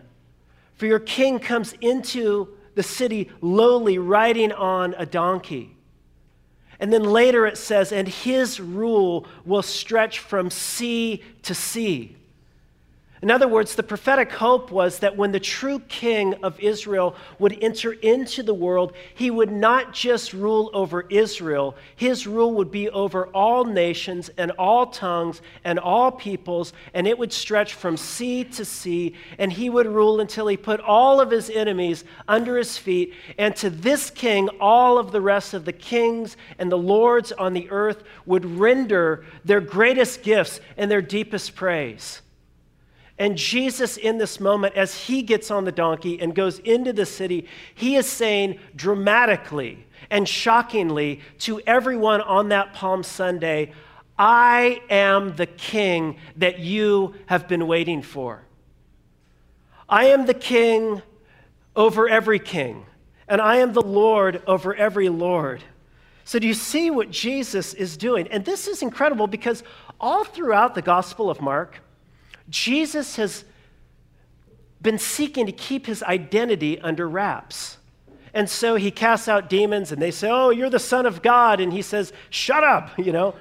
for 0.74 0.88
your 0.88 0.98
king 0.98 1.38
comes 1.38 1.74
into 1.82 2.48
the 2.74 2.82
city 2.82 3.30
lowly, 3.42 4.00
riding 4.00 4.52
on 4.52 4.96
a 4.98 5.06
donkey. 5.06 5.78
And 6.80 6.92
then 6.92 7.04
later 7.04 7.46
it 7.46 7.60
says, 7.60 7.92
And 7.92 8.08
his 8.08 8.60
rule 8.60 9.28
will 9.46 9.62
stretch 9.62 10.18
from 10.18 10.50
sea 10.50 11.22
to 11.44 11.54
sea. 11.54 12.18
In 13.20 13.32
other 13.32 13.48
words, 13.48 13.74
the 13.74 13.82
prophetic 13.82 14.32
hope 14.32 14.70
was 14.70 15.00
that 15.00 15.18
when 15.18 15.32
the 15.32 15.40
true 15.40 15.80
king 15.80 16.36
of 16.44 16.60
Israel 16.60 17.16
would 17.40 17.58
enter 17.64 17.94
into 17.94 18.44
the 18.44 18.54
world, 18.54 18.94
he 19.16 19.32
would 19.32 19.52
not 19.52 19.92
just 19.92 20.34
rule 20.34 20.70
over 20.72 21.02
Israel, 21.10 21.76
his 21.96 22.28
rule 22.28 22.54
would 22.54 22.70
be 22.70 22.90
over 22.90 23.26
all 23.28 23.66
nations 23.66 24.30
and 24.38 24.52
all 24.52 24.86
tongues 24.86 25.42
and 25.64 25.80
all 25.80 26.12
peoples, 26.12 26.74
and 26.94 27.08
it 27.08 27.18
would 27.18 27.34
stretch 27.34 27.74
from 27.74 27.98
sea 27.98 28.44
to 28.44 28.64
sea, 28.64 29.16
and 29.40 29.52
he 29.52 29.68
would 29.68 29.88
rule 29.88 30.22
until 30.22 30.46
he 30.46 30.56
put 30.56 30.80
all 30.80 31.20
of 31.20 31.32
his 31.32 31.50
enemies 31.50 32.04
under 32.28 32.56
his 32.56 32.78
feet. 32.78 33.16
And 33.40 33.56
to 33.56 33.72
this 33.72 34.12
king, 34.12 34.48
all 34.60 35.00
of 35.00 35.12
the 35.12 35.22
rest 35.22 35.56
of 35.56 35.66
the 35.66 35.74
kings 35.74 36.38
and 36.60 36.72
the 36.72 36.78
lords 36.78 37.32
on 37.32 37.54
the 37.54 37.68
earth 37.72 38.04
would 38.28 38.46
render 38.46 39.26
their 39.44 39.62
greatest 39.62 40.22
gifts 40.22 40.60
and 40.78 40.92
their 40.92 41.02
deepest 41.02 41.56
praise. 41.56 42.22
And 43.20 43.36
Jesus, 43.36 43.98
in 43.98 44.20
this 44.20 44.40
moment, 44.40 44.76
as 44.76 44.94
he 44.94 45.24
gets 45.24 45.50
on 45.50 45.66
the 45.66 45.72
donkey 45.72 46.22
and 46.22 46.36
goes 46.36 46.60
into 46.60 46.94
the 46.94 47.06
city, 47.06 47.48
he 47.74 47.96
is 47.96 48.08
saying 48.08 48.60
dramatically 48.76 49.86
and 50.12 50.30
shockingly 50.30 51.22
to 51.40 51.60
everyone 51.62 52.22
on 52.22 52.50
that 52.50 52.74
Palm 52.74 53.02
Sunday, 53.02 53.74
I 54.20 54.82
am 54.90 55.36
the 55.36 55.48
king 55.48 56.18
that 56.38 56.60
you 56.60 57.16
have 57.26 57.48
been 57.48 57.66
waiting 57.66 58.04
for. 58.04 58.44
I 59.90 60.06
am 60.06 60.26
the 60.26 60.34
king 60.34 61.02
over 61.76 62.10
every 62.10 62.40
king, 62.40 62.86
and 63.28 63.42
I 63.42 63.58
am 63.58 63.74
the 63.74 63.82
Lord 63.82 64.42
over 64.46 64.76
every 64.76 65.10
Lord. 65.10 65.64
So, 66.24 66.40
do 66.40 66.48
you 66.48 66.54
see 66.54 66.92
what 66.92 67.10
Jesus 67.10 67.74
is 67.74 67.96
doing? 67.96 68.28
And 68.28 68.44
this 68.44 68.68
is 68.68 68.82
incredible 68.82 69.28
because 69.28 69.64
all 70.00 70.26
throughout 70.26 70.76
the 70.76 70.82
Gospel 70.82 71.30
of 71.30 71.40
Mark, 71.40 71.80
Jesus 72.50 73.16
has 73.18 73.44
been 74.82 75.00
seeking 75.00 75.46
to 75.46 75.52
keep 75.52 75.86
his 75.86 76.04
identity 76.04 76.80
under 76.80 77.08
wraps. 77.08 77.78
And 78.34 78.50
so 78.50 78.76
he 78.76 78.92
casts 78.92 79.28
out 79.28 79.50
demons, 79.50 79.92
and 79.92 80.02
they 80.02 80.12
say, 80.12 80.30
Oh, 80.30 80.50
you're 80.50 80.70
the 80.70 80.80
Son 80.80 81.06
of 81.06 81.22
God. 81.22 81.60
And 81.60 81.74
he 81.74 81.82
says, 81.82 82.14
Shut 82.30 82.64
up, 82.64 82.92
you 82.98 83.12
know. 83.12 83.36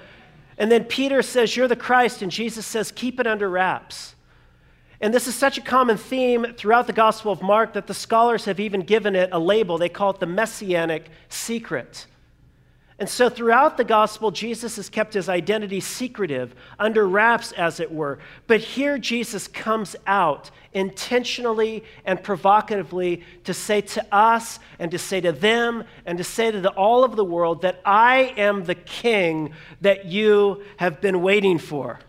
And 0.59 0.73
then 0.73 0.85
Peter 0.85 1.23
says, 1.23 1.57
You're 1.57 1.69
the 1.69 1.77
Christ. 1.77 2.23
And 2.23 2.33
Jesus 2.33 2.67
says, 2.67 2.91
Keep 2.93 3.21
it 3.21 3.27
under 3.27 3.49
wraps. 3.49 4.15
And 5.01 5.13
this 5.13 5.27
is 5.27 5.35
such 5.35 5.59
a 5.59 5.61
common 5.61 5.99
theme 5.99 6.55
throughout 6.57 6.87
the 6.87 6.93
Gospel 6.95 7.31
of 7.31 7.43
Mark 7.43 7.75
that 7.75 7.87
the 7.87 7.95
scholars 7.95 8.47
have 8.47 8.59
even 8.59 8.81
given 8.81 9.15
it 9.15 9.29
a 9.31 9.39
label. 9.39 9.77
They 9.77 9.91
call 9.91 10.11
it 10.11 10.21
the 10.21 10.27
messianic 10.27 11.11
secret. 11.29 12.07
And 12.99 13.09
so 13.09 13.29
throughout 13.29 13.77
the 13.77 13.85
gospel, 13.85 14.31
Jesus 14.31 14.77
has 14.77 14.89
kept 14.89 15.13
his 15.13 15.29
identity 15.29 15.81
secretive, 15.81 16.55
under 16.79 17.07
wraps, 17.07 17.53
as 17.53 17.79
it 17.79 17.93
were. 17.93 18.19
But 18.47 18.61
here, 18.61 18.97
Jesus 18.97 19.49
comes 19.49 19.97
out 20.07 20.51
intentionally 20.73 21.85
and 22.07 22.23
provocatively 22.23 23.23
to 23.45 23.53
say 23.53 23.83
to 23.83 24.15
us 24.15 24.59
and 24.79 24.91
to 24.93 24.99
say 24.99 25.21
to 25.21 25.33
them 25.33 25.85
and 26.07 26.17
to 26.17 26.25
say 26.25 26.51
to 26.51 26.61
the, 26.61 26.71
all 26.71 27.05
of 27.05 27.17
the 27.17 27.25
world 27.25 27.63
that 27.63 27.83
I 27.85 28.33
am 28.39 28.65
the 28.65 28.75
king 28.75 29.53
that 29.83 30.07
you 30.07 30.65
have 30.79 31.03
been 31.03 31.21
waiting 31.21 31.59
for. 31.59 32.01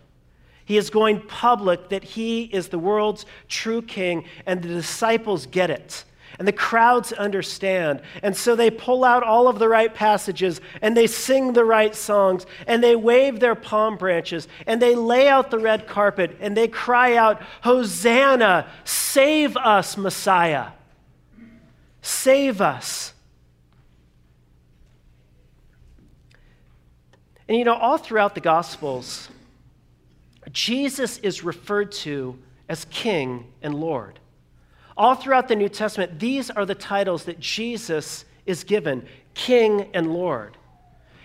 He 0.64 0.78
is 0.78 0.88
going 0.88 1.20
public 1.20 1.90
that 1.90 2.04
he 2.04 2.44
is 2.44 2.68
the 2.68 2.78
world's 2.78 3.26
true 3.48 3.82
king, 3.82 4.24
and 4.46 4.62
the 4.62 4.68
disciples 4.68 5.44
get 5.46 5.70
it. 5.70 6.04
And 6.38 6.46
the 6.46 6.52
crowds 6.52 7.12
understand. 7.12 8.00
And 8.22 8.36
so 8.36 8.54
they 8.54 8.70
pull 8.70 9.04
out 9.04 9.24
all 9.24 9.48
of 9.48 9.58
the 9.58 9.68
right 9.68 9.92
passages 9.92 10.60
and 10.80 10.96
they 10.96 11.08
sing 11.08 11.52
the 11.52 11.64
right 11.64 11.94
songs 11.94 12.46
and 12.66 12.82
they 12.82 12.94
wave 12.94 13.40
their 13.40 13.56
palm 13.56 13.96
branches 13.96 14.46
and 14.66 14.80
they 14.80 14.94
lay 14.94 15.28
out 15.28 15.50
the 15.50 15.58
red 15.58 15.88
carpet 15.88 16.36
and 16.40 16.56
they 16.56 16.68
cry 16.68 17.16
out, 17.16 17.42
Hosanna, 17.62 18.68
save 18.84 19.56
us, 19.56 19.96
Messiah. 19.96 20.68
Save 22.02 22.60
us. 22.60 23.14
And 27.48 27.56
you 27.56 27.64
know, 27.64 27.74
all 27.74 27.98
throughout 27.98 28.34
the 28.34 28.40
Gospels, 28.40 29.28
Jesus 30.52 31.18
is 31.18 31.42
referred 31.42 31.92
to 31.92 32.38
as 32.68 32.84
King 32.86 33.46
and 33.62 33.74
Lord. 33.74 34.20
All 34.98 35.14
throughout 35.14 35.46
the 35.46 35.54
New 35.54 35.68
Testament, 35.68 36.18
these 36.18 36.50
are 36.50 36.66
the 36.66 36.74
titles 36.74 37.24
that 37.24 37.38
Jesus 37.38 38.24
is 38.46 38.64
given 38.64 39.06
King 39.32 39.88
and 39.94 40.12
Lord. 40.12 40.56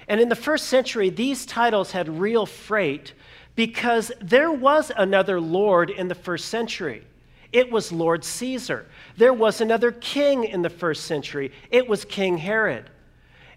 And 0.08 0.22
in 0.22 0.30
the 0.30 0.36
first 0.36 0.68
century, 0.68 1.10
these 1.10 1.46
titles 1.48 1.92
had 1.92 2.08
real 2.08 2.46
freight 2.46 3.14
because 3.56 4.12
there 4.22 4.52
was 4.52 4.92
another 4.96 5.42
Lord 5.42 5.90
in 5.90 6.08
the 6.08 6.16
first 6.16 6.50
century. 6.50 7.04
It 7.52 7.72
was 7.72 7.92
Lord 7.92 8.24
Caesar. 8.24 8.86
There 9.18 9.34
was 9.34 9.60
another 9.60 9.92
king 9.92 10.44
in 10.44 10.62
the 10.62 10.70
first 10.70 11.06
century. 11.06 11.52
It 11.72 11.88
was 11.88 12.06
King 12.06 12.38
Herod. 12.38 12.90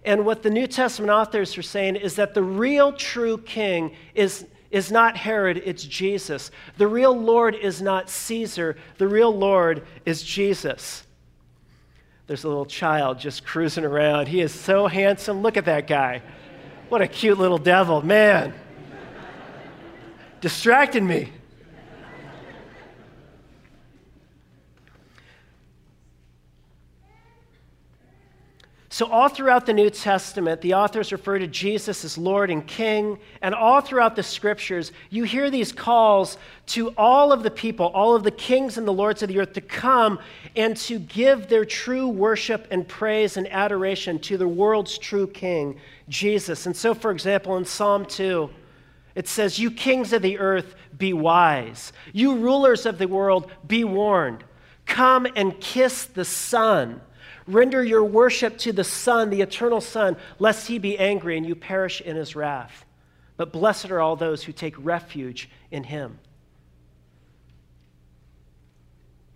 And 0.03 0.25
what 0.25 0.43
the 0.43 0.51
New 0.51 0.67
Testament 0.67 1.11
authors 1.11 1.59
are 1.59 1.63
saying 1.63 1.97
is 1.97 2.15
that 2.17 2.33
the 2.33 2.43
real 2.43 2.93
true 2.93 3.39
king 3.39 3.95
is 4.15 4.47
is 4.71 4.91
not 4.91 5.17
Herod, 5.17 5.63
it's 5.65 5.85
Jesus. 5.85 6.51
The 6.79 6.87
real 6.87 7.17
Lord 7.19 7.55
is 7.55 7.81
not 7.81 8.11
Caesar, 8.11 8.77
the 8.99 9.09
real 9.09 9.37
Lord 9.37 9.87
is 10.05 10.23
Jesus. 10.23 11.05
There's 12.27 12.45
a 12.45 12.49
little 12.49 12.67
child 12.67 13.21
just 13.21 13.47
cruising 13.47 13.85
around. 13.85 14.27
He 14.27 14.41
is 14.41 14.53
so 14.53 14.89
handsome. 14.89 15.43
Look 15.43 15.57
at 15.57 15.67
that 15.67 15.87
guy. 15.87 16.23
What 16.89 17.01
a 17.01 17.07
cute 17.07 17.39
little 17.39 17.59
devil, 17.59 18.03
man. 18.03 18.53
Distracted 20.41 21.03
me. 21.03 21.33
So, 28.97 29.05
all 29.11 29.29
throughout 29.29 29.67
the 29.67 29.75
New 29.75 29.91
Testament, 29.91 30.63
the 30.63 30.73
authors 30.73 31.13
refer 31.13 31.39
to 31.39 31.47
Jesus 31.47 32.03
as 32.03 32.17
Lord 32.17 32.49
and 32.49 32.67
King. 32.67 33.19
And 33.43 33.55
all 33.55 33.83
throughout 33.83 34.17
the 34.17 34.23
scriptures, 34.23 34.91
you 35.11 35.25
hear 35.25 35.51
these 35.51 35.71
calls 35.71 36.39
to 36.69 36.95
all 36.97 37.31
of 37.31 37.43
the 37.43 37.51
people, 37.51 37.89
all 37.89 38.17
of 38.17 38.23
the 38.25 38.31
kings 38.31 38.79
and 38.79 38.89
the 38.89 38.95
lords 38.95 39.23
of 39.23 39.29
the 39.29 39.39
earth, 39.39 39.53
to 39.53 39.61
come 39.61 40.19
and 40.57 40.79
to 40.79 40.99
give 40.99 41.49
their 41.49 41.67
true 41.67 42.09
worship 42.09 42.69
and 42.71 42.89
praise 42.89 43.37
and 43.37 43.47
adoration 43.53 44.19
to 44.21 44.39
the 44.39 44.49
world's 44.49 44.97
true 44.97 45.27
King, 45.27 45.79
Jesus. 46.09 46.65
And 46.65 46.75
so, 46.75 46.95
for 46.95 47.11
example, 47.11 47.59
in 47.59 47.67
Psalm 47.67 48.07
2, 48.07 48.49
it 49.15 49.29
says, 49.29 49.59
You 49.59 49.73
kings 49.73 50.15
of 50.15 50.23
the 50.23 50.39
earth, 50.39 50.75
be 50.97 51.13
wise. 51.13 51.93
You 52.15 52.37
rulers 52.37 52.87
of 52.87 52.97
the 52.97 53.09
world, 53.09 53.53
be 53.67 53.85
warned. 53.85 54.43
Come 54.87 55.27
and 55.37 55.61
kiss 55.61 56.07
the 56.07 56.25
Son 56.25 57.03
Render 57.47 57.83
your 57.83 58.05
worship 58.05 58.59
to 58.59 58.73
the 58.73 58.85
Son, 58.85 59.31
the 59.31 59.43
eternal 59.43 59.81
Son, 59.81 60.17
lest 60.39 60.67
he 60.67 60.79
be 60.79 60.99
angry 60.99 61.37
and 61.37 61.47
you 61.47 61.55
perish 61.55 62.01
in 62.01 62.17
his 62.17 62.35
wrath. 62.35 62.85
But 63.37 63.53
blessed 63.53 63.91
are 63.91 64.01
all 64.01 64.17
those 64.17 64.43
who 64.43 64.53
take 64.53 64.75
refuge 64.79 65.49
in 65.71 65.85
him. 65.85 66.19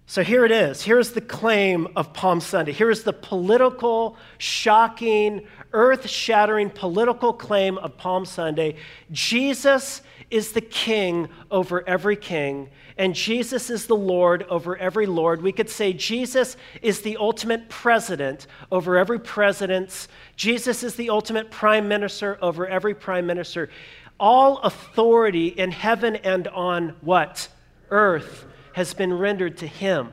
So 0.07 0.25
here 0.25 0.45
it 0.45 0.51
is. 0.51 0.83
Here's 0.83 1.13
the 1.13 1.21
claim 1.21 1.87
of 1.95 2.13
Palm 2.13 2.41
Sunday. 2.41 2.73
Here's 2.73 3.05
the 3.05 3.13
political, 3.13 4.17
shocking, 4.39 5.47
earth 5.73 6.09
shattering 6.09 6.69
political 6.69 7.33
claim 7.33 7.79
of 7.79 7.97
Palm 7.97 8.25
Sunday. 8.25 8.75
Jesus 9.13 10.03
is 10.31 10.53
the 10.53 10.61
king 10.61 11.29
over 11.51 11.87
every 11.89 12.17
king, 12.17 12.69
and 12.97 13.15
Jesus 13.15 13.71
is 13.71 13.87
the 13.87 13.97
Lord 13.97 14.45
over 14.45 14.77
every 14.77 15.07
Lord. 15.07 15.43
We 15.43 15.53
could 15.53 15.69
say 15.69 15.93
Jesus 15.93 16.57
is 16.83 17.03
the 17.03 17.17
ultimate 17.17 17.69
president 17.69 18.47
over 18.71 18.97
every 18.97 19.19
president. 19.19 20.09
Jesus 20.37 20.83
is 20.83 20.95
the 20.95 21.11
ultimate 21.11 21.51
prime 21.51 21.89
minister 21.89 22.39
over 22.41 22.67
every 22.67 22.95
prime 22.95 23.27
minister. 23.27 23.71
All 24.19 24.59
authority 24.59 25.49
in 25.49 25.71
heaven 25.71 26.17
and 26.17 26.47
on 26.49 26.97
what? 27.01 27.49
Earth 27.91 28.45
has 28.75 28.95
been 28.95 29.13
rendered 29.13 29.57
to 29.59 29.67
him. 29.67 30.13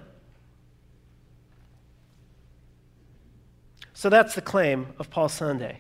So 3.93 4.09
that's 4.09 4.35
the 4.35 4.41
claim 4.41 4.87
of 4.99 5.09
Palm 5.09 5.27
Sunday. 5.27 5.79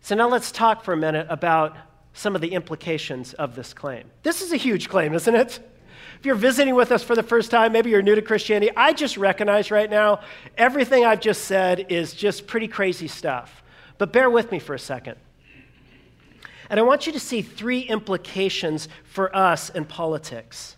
So 0.00 0.14
now 0.14 0.28
let's 0.28 0.50
talk 0.50 0.82
for 0.82 0.94
a 0.94 0.96
minute 0.96 1.26
about 1.30 1.76
some 2.14 2.34
of 2.34 2.40
the 2.40 2.52
implications 2.52 3.32
of 3.34 3.54
this 3.54 3.72
claim. 3.72 4.10
This 4.22 4.42
is 4.42 4.52
a 4.52 4.56
huge 4.56 4.88
claim, 4.88 5.14
isn't 5.14 5.34
it? 5.34 5.60
If 6.18 6.26
you're 6.26 6.34
visiting 6.34 6.74
with 6.74 6.92
us 6.92 7.02
for 7.02 7.16
the 7.16 7.22
first 7.22 7.50
time, 7.50 7.72
maybe 7.72 7.90
you're 7.90 8.02
new 8.02 8.14
to 8.14 8.22
Christianity, 8.22 8.70
I 8.76 8.92
just 8.92 9.16
recognize 9.16 9.70
right 9.70 9.90
now 9.90 10.20
everything 10.56 11.04
I've 11.04 11.20
just 11.20 11.46
said 11.46 11.86
is 11.88 12.14
just 12.14 12.46
pretty 12.46 12.68
crazy 12.68 13.08
stuff. 13.08 13.62
But 13.98 14.12
bear 14.12 14.30
with 14.30 14.52
me 14.52 14.58
for 14.58 14.74
a 14.74 14.78
second. 14.78 15.16
And 16.70 16.78
I 16.78 16.84
want 16.84 17.06
you 17.06 17.12
to 17.12 17.20
see 17.20 17.42
three 17.42 17.80
implications 17.80 18.88
for 19.04 19.34
us 19.34 19.70
in 19.70 19.84
politics. 19.84 20.76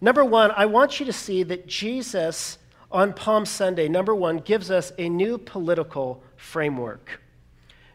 Number 0.00 0.24
one, 0.24 0.52
I 0.52 0.66
want 0.66 1.00
you 1.00 1.06
to 1.06 1.12
see 1.12 1.42
that 1.42 1.66
Jesus 1.66 2.58
on 2.90 3.12
Palm 3.12 3.46
Sunday, 3.46 3.88
number 3.88 4.14
one, 4.14 4.38
gives 4.38 4.70
us 4.70 4.92
a 4.96 5.08
new 5.08 5.38
political 5.38 6.22
framework. 6.36 7.20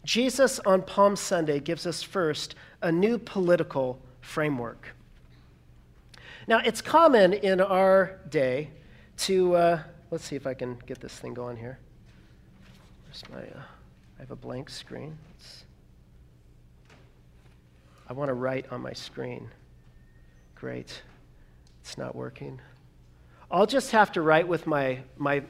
Jesus 0.04 0.60
on 0.60 0.82
Palm 0.82 1.16
Sunday 1.16 1.60
gives 1.60 1.86
us 1.86 2.02
first 2.02 2.56
a 2.82 2.92
new 2.92 3.18
political 3.18 4.00
framework. 4.22 4.96
Now, 6.48 6.60
it's 6.66 6.82
common 6.82 7.34
in 7.34 7.62
our 7.62 8.20
day 8.30 8.70
to, 9.18 9.56
uh, 9.56 9.84
let's 10.10 10.26
see 10.26 10.36
if 10.36 10.48
I 10.48 10.56
can 10.56 10.78
get 10.88 11.00
this 11.00 11.14
thing 11.14 11.34
going 11.34 11.56
here. 11.56 11.78
Where's 13.06 13.24
my, 13.32 13.60
uh, 13.60 13.64
I 14.18 14.22
have 14.22 14.32
a 14.32 14.36
blank 14.36 14.70
screen. 14.70 15.18
Let's, 15.30 15.66
I 18.10 18.14
want 18.14 18.30
to 18.30 18.34
write 18.34 18.66
on 18.72 18.82
my 18.82 18.94
screen. 18.94 19.50
Great. 20.56 21.02
It's 21.82 21.98
not 21.98 22.16
working. 22.16 22.60
I'll 23.52 23.68
just 23.68 23.92
have 23.92 24.12
to 24.14 24.22
write 24.22 24.48
with 24.48 24.66
my, 24.66 25.00
my 25.18 25.44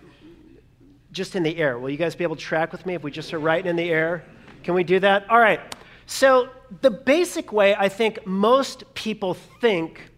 just 1.12 1.36
in 1.36 1.44
the 1.44 1.58
air. 1.58 1.80
Will 1.80 1.90
you 1.90 1.98
guys 1.98 2.16
be 2.16 2.24
able 2.24 2.36
to 2.36 2.42
track 2.42 2.72
with 2.72 2.86
me 2.86 2.96
if 2.96 3.04
we 3.04 3.12
just 3.12 3.34
are 3.34 3.40
writing 3.40 3.70
in 3.70 3.76
the 3.76 3.90
air? 3.90 4.24
Can 4.64 4.74
we 4.74 4.84
do 4.84 5.00
that? 5.00 5.30
All 5.30 5.40
right. 5.40 5.60
So, 6.06 6.50
the 6.82 6.92
basic 6.92 7.52
way 7.52 7.76
I 7.76 7.90
think 7.90 8.26
most 8.26 8.94
people 8.94 9.34
think 9.34 10.12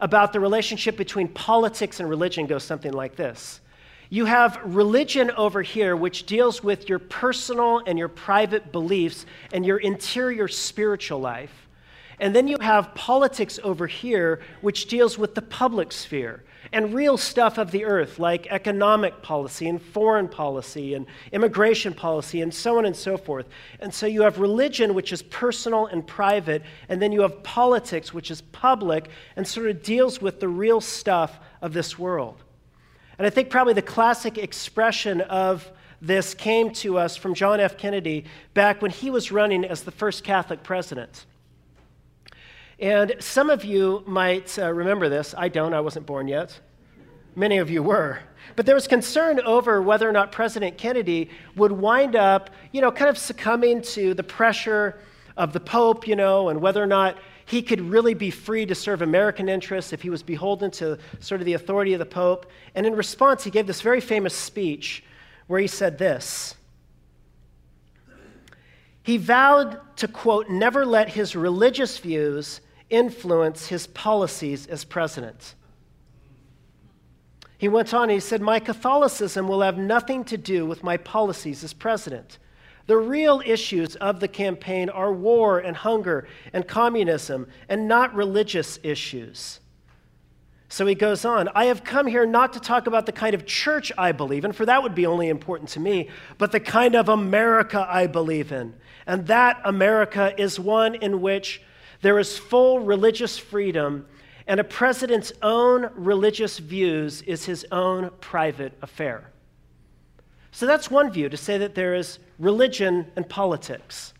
about 0.00 0.32
the 0.32 0.40
relationship 0.40 0.96
between 0.96 1.28
politics 1.28 2.00
and 2.00 2.08
religion 2.08 2.46
goes 2.46 2.64
something 2.64 2.92
like 2.92 3.16
this 3.16 3.60
You 4.08 4.24
have 4.24 4.60
religion 4.64 5.30
over 5.32 5.62
here, 5.62 5.96
which 5.96 6.26
deals 6.26 6.62
with 6.62 6.88
your 6.88 6.98
personal 6.98 7.82
and 7.86 7.98
your 7.98 8.08
private 8.08 8.72
beliefs 8.72 9.26
and 9.52 9.64
your 9.64 9.78
interior 9.78 10.48
spiritual 10.48 11.20
life. 11.20 11.68
And 12.18 12.36
then 12.36 12.48
you 12.48 12.58
have 12.60 12.94
politics 12.94 13.58
over 13.62 13.86
here, 13.86 14.40
which 14.60 14.86
deals 14.86 15.16
with 15.16 15.34
the 15.34 15.42
public 15.42 15.90
sphere 15.90 16.44
and 16.72 16.94
real 16.94 17.16
stuff 17.16 17.58
of 17.58 17.70
the 17.70 17.84
earth, 17.84 18.18
like 18.18 18.46
economic 18.48 19.22
policy 19.22 19.68
and 19.68 19.82
foreign 19.82 20.28
policy 20.28 20.94
and 20.94 21.06
immigration 21.32 21.92
policy 21.92 22.42
and 22.42 22.54
so 22.54 22.78
on 22.78 22.86
and 22.86 22.94
so 22.94 23.16
forth. 23.16 23.48
And 23.80 23.92
so 23.92 24.06
you 24.06 24.22
have 24.22 24.38
religion, 24.38 24.94
which 24.94 25.12
is 25.12 25.22
personal 25.22 25.86
and 25.86 26.06
private, 26.06 26.62
and 26.88 27.02
then 27.02 27.10
you 27.10 27.22
have 27.22 27.42
politics, 27.42 28.14
which 28.14 28.30
is 28.30 28.40
public 28.40 29.10
and 29.36 29.46
sort 29.46 29.68
of 29.68 29.82
deals 29.82 30.20
with 30.20 30.38
the 30.38 30.48
real 30.48 30.80
stuff 30.80 31.40
of 31.60 31.72
this 31.72 31.98
world. 31.98 32.42
And 33.18 33.26
I 33.26 33.30
think 33.30 33.50
probably 33.50 33.74
the 33.74 33.82
classic 33.82 34.38
expression 34.38 35.20
of 35.22 35.70
this 36.00 36.34
came 36.34 36.72
to 36.72 36.98
us 36.98 37.16
from 37.16 37.34
John 37.34 37.60
F. 37.60 37.76
Kennedy 37.76 38.24
back 38.54 38.80
when 38.80 38.90
he 38.90 39.10
was 39.10 39.30
running 39.30 39.64
as 39.64 39.82
the 39.82 39.90
first 39.90 40.24
Catholic 40.24 40.62
president. 40.62 41.26
And 42.80 43.14
some 43.18 43.50
of 43.50 43.62
you 43.62 44.02
might 44.06 44.58
uh, 44.58 44.72
remember 44.72 45.10
this. 45.10 45.34
I 45.36 45.48
don't, 45.48 45.74
I 45.74 45.80
wasn't 45.80 46.06
born 46.06 46.28
yet. 46.28 46.58
Many 47.36 47.58
of 47.58 47.70
you 47.70 47.82
were. 47.82 48.20
But 48.56 48.64
there 48.64 48.74
was 48.74 48.88
concern 48.88 49.38
over 49.40 49.82
whether 49.82 50.08
or 50.08 50.12
not 50.12 50.32
President 50.32 50.78
Kennedy 50.78 51.30
would 51.56 51.72
wind 51.72 52.16
up, 52.16 52.50
you 52.72 52.80
know, 52.80 52.90
kind 52.90 53.10
of 53.10 53.18
succumbing 53.18 53.82
to 53.82 54.14
the 54.14 54.22
pressure 54.22 54.98
of 55.36 55.52
the 55.52 55.60
Pope, 55.60 56.08
you 56.08 56.16
know, 56.16 56.48
and 56.48 56.60
whether 56.60 56.82
or 56.82 56.86
not 56.86 57.18
he 57.44 57.62
could 57.62 57.80
really 57.80 58.14
be 58.14 58.30
free 58.30 58.64
to 58.64 58.74
serve 58.74 59.02
American 59.02 59.48
interests 59.48 59.92
if 59.92 60.00
he 60.00 60.08
was 60.08 60.22
beholden 60.22 60.70
to 60.70 60.98
sort 61.20 61.40
of 61.40 61.44
the 61.44 61.54
authority 61.54 61.92
of 61.92 61.98
the 61.98 62.06
Pope. 62.06 62.46
And 62.74 62.86
in 62.86 62.94
response, 62.94 63.44
he 63.44 63.50
gave 63.50 63.66
this 63.66 63.82
very 63.82 64.00
famous 64.00 64.34
speech 64.34 65.04
where 65.48 65.60
he 65.60 65.66
said 65.66 65.98
this. 65.98 66.54
He 69.02 69.18
vowed 69.18 69.80
to, 69.96 70.08
quote, 70.08 70.48
never 70.48 70.86
let 70.86 71.10
his 71.10 71.36
religious 71.36 71.98
views 71.98 72.60
influence 72.90 73.68
his 73.68 73.86
policies 73.86 74.66
as 74.66 74.84
president. 74.84 75.54
He 77.56 77.68
went 77.68 77.92
on, 77.92 78.08
he 78.08 78.20
said, 78.20 78.40
My 78.40 78.58
Catholicism 78.58 79.46
will 79.46 79.60
have 79.60 79.78
nothing 79.78 80.24
to 80.24 80.36
do 80.36 80.64
with 80.66 80.82
my 80.82 80.96
policies 80.96 81.62
as 81.62 81.72
president. 81.72 82.38
The 82.86 82.96
real 82.96 83.42
issues 83.44 83.96
of 83.96 84.18
the 84.18 84.28
campaign 84.28 84.88
are 84.88 85.12
war 85.12 85.58
and 85.58 85.76
hunger 85.76 86.26
and 86.52 86.66
communism 86.66 87.46
and 87.68 87.86
not 87.86 88.14
religious 88.14 88.80
issues. 88.82 89.60
So 90.70 90.86
he 90.86 90.94
goes 90.94 91.24
on, 91.24 91.48
I 91.54 91.66
have 91.66 91.84
come 91.84 92.06
here 92.06 92.24
not 92.24 92.52
to 92.52 92.60
talk 92.60 92.86
about 92.86 93.04
the 93.04 93.12
kind 93.12 93.34
of 93.34 93.44
church 93.44 93.92
I 93.98 94.12
believe 94.12 94.44
in, 94.44 94.52
for 94.52 94.64
that 94.66 94.82
would 94.82 94.94
be 94.94 95.04
only 95.04 95.28
important 95.28 95.68
to 95.70 95.80
me, 95.80 96.08
but 96.38 96.52
the 96.52 96.60
kind 96.60 96.94
of 96.94 97.08
America 97.08 97.86
I 97.88 98.06
believe 98.06 98.52
in. 98.52 98.74
And 99.06 99.26
that 99.26 99.60
America 99.64 100.32
is 100.40 100.58
one 100.58 100.94
in 100.94 101.20
which 101.20 101.60
there 102.02 102.18
is 102.18 102.38
full 102.38 102.80
religious 102.80 103.38
freedom, 103.38 104.06
and 104.46 104.58
a 104.58 104.64
president's 104.64 105.32
own 105.42 105.90
religious 105.94 106.58
views 106.58 107.22
is 107.22 107.44
his 107.44 107.66
own 107.70 108.10
private 108.20 108.72
affair. 108.82 109.30
So 110.52 110.66
that's 110.66 110.90
one 110.90 111.12
view 111.12 111.28
to 111.28 111.36
say 111.36 111.58
that 111.58 111.74
there 111.74 111.94
is 111.94 112.18
religion 112.38 113.06
and 113.16 113.28
politics. 113.28 114.12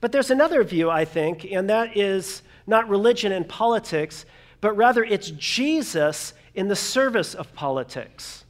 But 0.00 0.12
there's 0.12 0.30
another 0.30 0.62
view, 0.62 0.90
I 0.90 1.04
think, 1.04 1.44
and 1.50 1.70
that 1.70 1.96
is 1.96 2.42
not 2.66 2.88
religion 2.88 3.32
and 3.32 3.48
politics, 3.48 4.26
but 4.60 4.76
rather 4.76 5.02
it's 5.04 5.30
Jesus 5.30 6.34
in 6.54 6.68
the 6.68 6.76
service 6.76 7.34
of 7.34 7.54
politics. 7.54 8.44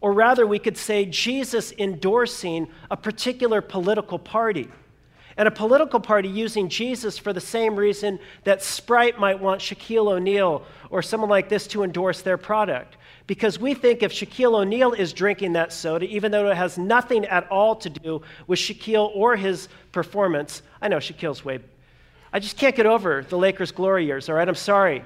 Or 0.00 0.12
rather, 0.12 0.46
we 0.46 0.58
could 0.58 0.78
say 0.78 1.04
Jesus 1.04 1.72
endorsing 1.78 2.68
a 2.90 2.96
particular 2.96 3.60
political 3.60 4.18
party. 4.18 4.68
And 5.36 5.46
a 5.46 5.50
political 5.50 6.00
party 6.00 6.28
using 6.28 6.68
Jesus 6.68 7.18
for 7.18 7.32
the 7.32 7.40
same 7.40 7.76
reason 7.76 8.18
that 8.44 8.62
Sprite 8.62 9.18
might 9.18 9.40
want 9.40 9.60
Shaquille 9.60 10.12
O'Neal 10.12 10.62
or 10.90 11.02
someone 11.02 11.30
like 11.30 11.48
this 11.48 11.66
to 11.68 11.82
endorse 11.82 12.22
their 12.22 12.36
product 12.36 12.96
because 13.30 13.60
we 13.60 13.74
think 13.74 14.02
if 14.02 14.12
Shaquille 14.12 14.58
O'Neal 14.58 14.92
is 14.92 15.12
drinking 15.12 15.52
that 15.52 15.72
soda, 15.72 16.04
even 16.06 16.32
though 16.32 16.50
it 16.50 16.56
has 16.56 16.76
nothing 16.76 17.24
at 17.26 17.48
all 17.48 17.76
to 17.76 17.88
do 17.88 18.22
with 18.48 18.58
Shaquille 18.58 19.08
or 19.14 19.36
his 19.36 19.68
performance, 19.92 20.62
I 20.82 20.88
know 20.88 20.96
Shaquille's 20.96 21.44
way. 21.44 21.60
I 22.32 22.40
just 22.40 22.56
can't 22.56 22.74
get 22.74 22.86
over 22.86 23.24
the 23.28 23.38
Lakers' 23.38 23.70
glory 23.70 24.04
years, 24.04 24.28
all 24.28 24.34
right? 24.34 24.48
I'm 24.48 24.56
sorry. 24.56 25.04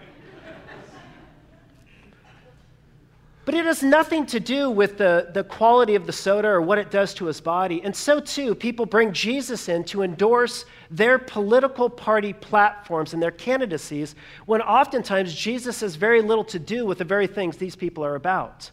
But 3.45 3.55
it 3.55 3.67
has 3.67 3.83
nothing 3.83 4.25
to 4.27 4.41
do 4.41 4.71
with 4.71 4.97
the, 4.97 5.29
the 5.35 5.45
quality 5.45 5.97
of 5.97 6.07
the 6.07 6.13
soda 6.13 6.49
or 6.49 6.63
what 6.63 6.79
it 6.79 6.91
does 6.91 7.13
to 7.15 7.27
his 7.27 7.43
body. 7.43 7.83
And 7.83 7.95
so, 7.95 8.19
too, 8.19 8.55
people 8.55 8.87
bring 8.87 9.13
Jesus 9.13 9.69
in 9.69 9.85
to 9.85 10.03
endorse 10.03 10.65
their 10.91 11.19
political 11.19 11.91
party 11.91 12.33
platforms 12.33 13.13
and 13.13 13.23
their 13.23 13.31
candidacies 13.31 14.15
when 14.47 14.63
oftentimes 14.63 15.35
Jesus 15.35 15.81
has 15.81 15.97
very 15.97 16.23
little 16.23 16.45
to 16.45 16.59
do 16.59 16.87
with 16.87 16.99
the 16.99 17.05
very 17.05 17.27
things 17.27 17.59
these 17.59 17.77
people 17.77 18.03
are 18.03 18.15
about. 18.15 18.71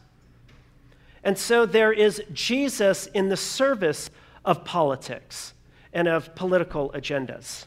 And 1.23 1.37
so 1.37 1.65
there 1.65 1.91
is 1.91 2.21
Jesus 2.33 3.07
in 3.07 3.29
the 3.29 3.37
service 3.37 4.09
of 4.45 4.63
politics 4.63 5.53
and 5.93 6.07
of 6.07 6.33
political 6.35 6.91
agendas. 6.91 7.65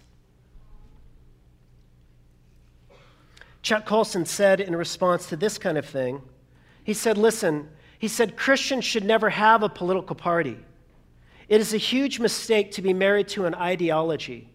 Chuck 3.63 3.87
Colson 3.87 4.27
said 4.27 4.61
in 4.61 4.75
response 4.77 5.27
to 5.29 5.37
this 5.37 5.57
kind 5.57 5.79
of 5.79 5.87
thing, 5.87 6.21
he 6.85 6.95
said, 6.95 7.19
Listen, 7.19 7.69
he 7.99 8.09
said, 8.09 8.37
Christians 8.37 8.85
should 8.85 9.05
never 9.05 9.31
have 9.31 9.63
a 9.63 9.69
political 9.69 10.15
party. 10.15 10.59
It 11.49 11.61
is 11.61 11.75
a 11.75 11.79
huge 11.79 12.21
mistake 12.21 12.73
to 12.73 12.83
be 12.83 12.93
married 12.93 13.29
to 13.29 13.47
an 13.47 13.55
ideology 13.55 14.49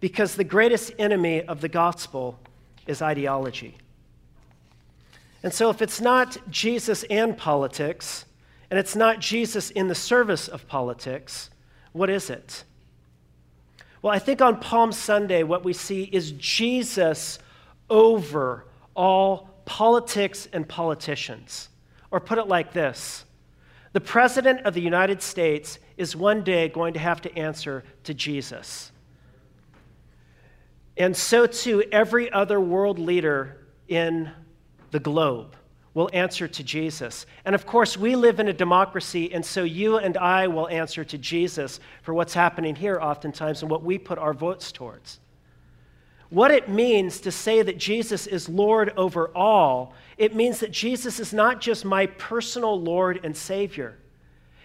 because 0.00 0.34
the 0.34 0.44
greatest 0.44 0.92
enemy 0.98 1.42
of 1.42 1.60
the 1.60 1.68
gospel 1.68 2.38
is 2.86 3.00
ideology. 3.00 3.76
And 5.42 5.52
so, 5.52 5.70
if 5.70 5.82
it's 5.82 6.00
not 6.00 6.38
Jesus 6.50 7.04
and 7.04 7.36
politics, 7.36 8.24
and 8.70 8.78
it's 8.78 8.96
not 8.96 9.20
Jesus 9.20 9.70
in 9.70 9.88
the 9.88 9.94
service 9.94 10.48
of 10.48 10.66
politics, 10.66 11.50
what 11.92 12.08
is 12.08 12.30
it? 12.30 12.64
Well, 14.00 14.12
I 14.12 14.18
think 14.18 14.42
on 14.42 14.60
Palm 14.60 14.92
Sunday, 14.92 15.42
what 15.42 15.64
we 15.64 15.72
see 15.72 16.04
is 16.04 16.32
Jesus 16.32 17.38
over 17.88 18.66
all 18.94 19.50
politics 19.64 20.48
and 20.52 20.68
politicians. 20.68 21.68
Or 22.14 22.20
put 22.20 22.38
it 22.38 22.46
like 22.46 22.72
this 22.72 23.24
The 23.92 24.00
President 24.00 24.60
of 24.60 24.72
the 24.72 24.80
United 24.80 25.20
States 25.20 25.80
is 25.96 26.14
one 26.14 26.44
day 26.44 26.68
going 26.68 26.94
to 26.94 27.00
have 27.00 27.20
to 27.22 27.36
answer 27.36 27.82
to 28.04 28.14
Jesus. 28.14 28.92
And 30.96 31.16
so 31.16 31.44
too, 31.46 31.82
every 31.90 32.30
other 32.30 32.60
world 32.60 33.00
leader 33.00 33.66
in 33.88 34.30
the 34.92 35.00
globe 35.00 35.56
will 35.92 36.08
answer 36.12 36.46
to 36.46 36.62
Jesus. 36.62 37.26
And 37.44 37.52
of 37.52 37.66
course, 37.66 37.96
we 37.96 38.14
live 38.14 38.38
in 38.38 38.46
a 38.46 38.52
democracy, 38.52 39.34
and 39.34 39.44
so 39.44 39.64
you 39.64 39.98
and 39.98 40.16
I 40.16 40.46
will 40.46 40.68
answer 40.68 41.02
to 41.02 41.18
Jesus 41.18 41.80
for 42.02 42.14
what's 42.14 42.32
happening 42.32 42.76
here 42.76 43.00
oftentimes 43.00 43.62
and 43.62 43.70
what 43.72 43.82
we 43.82 43.98
put 43.98 44.20
our 44.20 44.34
votes 44.34 44.70
towards. 44.70 45.18
What 46.30 46.52
it 46.52 46.68
means 46.68 47.20
to 47.22 47.32
say 47.32 47.62
that 47.62 47.78
Jesus 47.78 48.28
is 48.28 48.48
Lord 48.48 48.92
over 48.96 49.28
all, 49.36 49.94
it 50.16 50.34
means 50.34 50.60
that 50.60 50.70
Jesus 50.70 51.18
is 51.18 51.32
not 51.32 51.60
just 51.60 51.84
my 51.84 52.06
personal 52.06 52.80
Lord 52.80 53.20
and 53.24 53.36
Savior. 53.36 53.96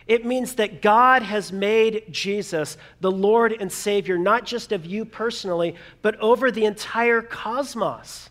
It 0.07 0.25
means 0.25 0.55
that 0.55 0.81
God 0.81 1.21
has 1.21 1.51
made 1.51 2.03
Jesus 2.09 2.77
the 2.99 3.11
Lord 3.11 3.53
and 3.53 3.71
Savior, 3.71 4.17
not 4.17 4.43
just 4.45 4.71
of 4.71 4.85
you 4.85 5.05
personally, 5.05 5.75
but 6.01 6.19
over 6.19 6.49
the 6.49 6.65
entire 6.65 7.21
cosmos. 7.21 8.29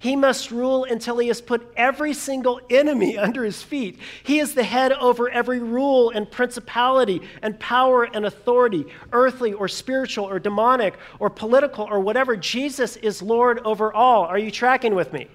He 0.00 0.14
must 0.14 0.52
rule 0.52 0.84
until 0.84 1.18
he 1.18 1.26
has 1.26 1.40
put 1.40 1.72
every 1.76 2.14
single 2.14 2.60
enemy 2.70 3.18
under 3.18 3.42
his 3.42 3.62
feet. 3.62 3.98
He 4.22 4.38
is 4.38 4.54
the 4.54 4.62
head 4.62 4.92
over 4.92 5.28
every 5.28 5.58
rule 5.58 6.10
and 6.10 6.30
principality 6.30 7.20
and 7.42 7.58
power 7.58 8.04
and 8.04 8.24
authority, 8.24 8.86
earthly 9.12 9.52
or 9.52 9.66
spiritual 9.66 10.24
or 10.24 10.38
demonic 10.38 10.94
or 11.18 11.30
political 11.30 11.84
or 11.90 11.98
whatever. 11.98 12.36
Jesus 12.36 12.96
is 12.96 13.22
Lord 13.22 13.60
over 13.64 13.92
all. 13.92 14.24
Are 14.24 14.38
you 14.38 14.52
tracking 14.52 14.94
with 14.94 15.12
me? 15.12 15.26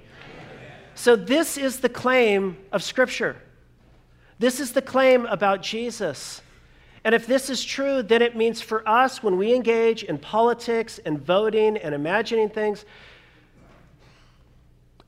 So, 0.95 1.15
this 1.15 1.57
is 1.57 1.79
the 1.79 1.89
claim 1.89 2.57
of 2.71 2.83
Scripture. 2.83 3.37
This 4.39 4.59
is 4.59 4.73
the 4.73 4.81
claim 4.81 5.25
about 5.25 5.61
Jesus. 5.61 6.41
And 7.03 7.13
if 7.13 7.27
this 7.27 7.49
is 7.49 7.63
true, 7.63 8.01
then 8.01 8.21
it 8.21 8.35
means 8.35 8.61
for 8.61 8.87
us, 8.87 9.21
when 9.21 9.37
we 9.37 9.53
engage 9.53 10.03
in 10.03 10.17
politics 10.17 10.99
and 11.05 11.19
voting 11.19 11.77
and 11.77 11.93
imagining 11.93 12.49
things, 12.49 12.85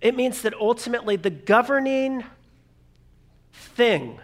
it 0.01 0.15
means 0.15 0.41
that 0.43 0.53
ultimately 0.53 1.15
the 1.15 1.29
governing 1.29 2.23
thing, 3.53 4.19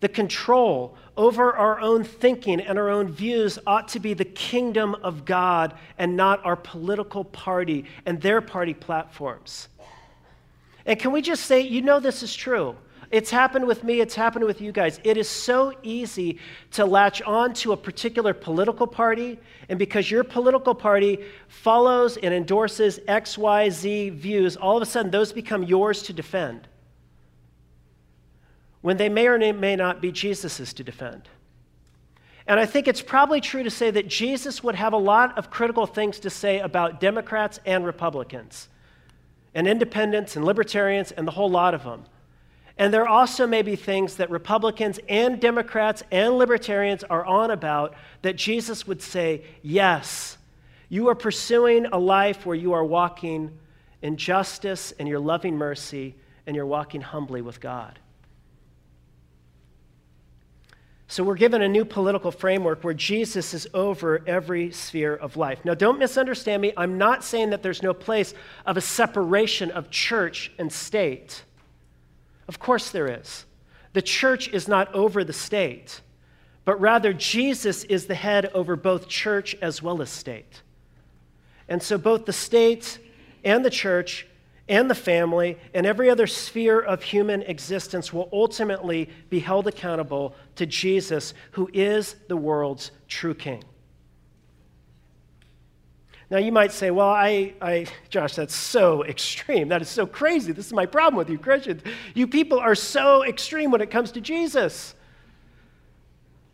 the 0.00 0.08
control 0.08 0.96
over 1.16 1.56
our 1.56 1.80
own 1.80 2.04
thinking 2.04 2.60
and 2.60 2.78
our 2.78 2.90
own 2.90 3.08
views 3.08 3.58
ought 3.66 3.88
to 3.88 4.00
be 4.00 4.14
the 4.14 4.24
kingdom 4.24 4.94
of 4.96 5.24
God 5.24 5.74
and 5.98 6.16
not 6.16 6.44
our 6.44 6.56
political 6.56 7.24
party 7.24 7.84
and 8.06 8.20
their 8.20 8.40
party 8.40 8.74
platforms. 8.74 9.68
And 10.86 10.98
can 10.98 11.12
we 11.12 11.22
just 11.22 11.44
say, 11.44 11.60
you 11.60 11.82
know, 11.82 12.00
this 12.00 12.22
is 12.22 12.34
true? 12.34 12.76
It's 13.10 13.30
happened 13.30 13.66
with 13.66 13.82
me, 13.82 14.00
it's 14.00 14.14
happened 14.14 14.44
with 14.44 14.60
you 14.60 14.70
guys. 14.70 15.00
It 15.02 15.16
is 15.16 15.28
so 15.28 15.72
easy 15.82 16.38
to 16.72 16.84
latch 16.84 17.20
on 17.22 17.54
to 17.54 17.72
a 17.72 17.76
particular 17.76 18.32
political 18.32 18.86
party, 18.86 19.38
and 19.68 19.80
because 19.80 20.08
your 20.08 20.22
political 20.22 20.76
party 20.76 21.18
follows 21.48 22.16
and 22.16 22.32
endorses 22.32 23.00
XYZ 23.08 24.12
views, 24.12 24.56
all 24.56 24.76
of 24.76 24.82
a 24.82 24.86
sudden 24.86 25.10
those 25.10 25.32
become 25.32 25.64
yours 25.64 26.04
to 26.04 26.12
defend. 26.12 26.68
When 28.80 28.96
they 28.96 29.08
may 29.08 29.26
or 29.26 29.38
may 29.52 29.74
not 29.74 30.00
be 30.00 30.12
Jesus's 30.12 30.72
to 30.74 30.84
defend. 30.84 31.28
And 32.46 32.58
I 32.58 32.66
think 32.66 32.88
it's 32.88 33.02
probably 33.02 33.40
true 33.40 33.62
to 33.62 33.70
say 33.70 33.90
that 33.90 34.08
Jesus 34.08 34.62
would 34.62 34.74
have 34.76 34.92
a 34.92 34.98
lot 34.98 35.36
of 35.36 35.50
critical 35.50 35.86
things 35.86 36.20
to 36.20 36.30
say 36.30 36.60
about 36.60 37.00
Democrats 37.00 37.58
and 37.66 37.84
Republicans, 37.84 38.68
and 39.54 39.66
independents 39.66 40.36
and 40.36 40.44
libertarians, 40.44 41.10
and 41.12 41.26
the 41.26 41.32
whole 41.32 41.50
lot 41.50 41.74
of 41.74 41.82
them. 41.82 42.04
And 42.76 42.94
there 42.94 43.06
also 43.06 43.46
may 43.46 43.62
be 43.62 43.76
things 43.76 44.16
that 44.16 44.30
Republicans 44.30 44.98
and 45.08 45.38
Democrats 45.38 46.02
and 46.10 46.38
libertarians 46.38 47.04
are 47.04 47.24
on 47.24 47.50
about 47.50 47.94
that 48.22 48.36
Jesus 48.36 48.86
would 48.86 49.02
say, 49.02 49.44
Yes, 49.62 50.38
you 50.88 51.08
are 51.08 51.14
pursuing 51.14 51.86
a 51.86 51.98
life 51.98 52.46
where 52.46 52.56
you 52.56 52.72
are 52.72 52.84
walking 52.84 53.58
in 54.02 54.16
justice 54.16 54.92
and 54.98 55.06
you're 55.08 55.20
loving 55.20 55.56
mercy 55.56 56.14
and 56.46 56.56
you're 56.56 56.66
walking 56.66 57.00
humbly 57.00 57.42
with 57.42 57.60
God. 57.60 57.98
So 61.10 61.24
we're 61.24 61.34
given 61.34 61.60
a 61.60 61.68
new 61.68 61.84
political 61.84 62.30
framework 62.30 62.84
where 62.84 62.94
Jesus 62.94 63.52
is 63.52 63.66
over 63.74 64.22
every 64.28 64.70
sphere 64.70 65.16
of 65.16 65.36
life. 65.36 65.58
Now, 65.64 65.74
don't 65.74 65.98
misunderstand 65.98 66.62
me. 66.62 66.72
I'm 66.76 66.98
not 66.98 67.24
saying 67.24 67.50
that 67.50 67.64
there's 67.64 67.82
no 67.82 67.92
place 67.92 68.32
of 68.64 68.76
a 68.76 68.80
separation 68.80 69.72
of 69.72 69.90
church 69.90 70.52
and 70.56 70.72
state. 70.72 71.42
Of 72.46 72.60
course 72.60 72.90
there 72.90 73.08
is. 73.08 73.44
The 73.92 74.02
church 74.02 74.50
is 74.50 74.68
not 74.68 74.94
over 74.94 75.24
the 75.24 75.32
state, 75.32 76.00
but 76.64 76.80
rather 76.80 77.12
Jesus 77.12 77.82
is 77.82 78.06
the 78.06 78.14
head 78.14 78.48
over 78.54 78.76
both 78.76 79.08
church 79.08 79.56
as 79.60 79.82
well 79.82 80.00
as 80.02 80.10
state. 80.10 80.62
And 81.68 81.82
so 81.82 81.98
both 81.98 82.24
the 82.24 82.32
state 82.32 83.00
and 83.42 83.64
the 83.64 83.70
church 83.70 84.28
and 84.70 84.88
the 84.88 84.94
family 84.94 85.58
and 85.74 85.84
every 85.84 86.08
other 86.08 86.28
sphere 86.28 86.80
of 86.80 87.02
human 87.02 87.42
existence 87.42 88.12
will 88.12 88.28
ultimately 88.32 89.10
be 89.28 89.40
held 89.40 89.66
accountable 89.66 90.34
to 90.54 90.64
Jesus, 90.64 91.34
who 91.50 91.68
is 91.74 92.14
the 92.28 92.36
world's 92.36 92.92
true 93.08 93.34
king. 93.34 93.64
Now, 96.30 96.38
you 96.38 96.52
might 96.52 96.70
say, 96.70 96.92
well, 96.92 97.08
I, 97.08 97.54
I, 97.60 97.86
Josh, 98.08 98.36
that's 98.36 98.54
so 98.54 99.04
extreme. 99.04 99.68
That 99.68 99.82
is 99.82 99.88
so 99.88 100.06
crazy. 100.06 100.52
This 100.52 100.66
is 100.66 100.72
my 100.72 100.86
problem 100.86 101.16
with 101.16 101.28
you 101.28 101.38
Christians. 101.38 101.82
You 102.14 102.28
people 102.28 102.60
are 102.60 102.76
so 102.76 103.24
extreme 103.24 103.72
when 103.72 103.80
it 103.80 103.90
comes 103.90 104.12
to 104.12 104.20
Jesus. 104.20 104.94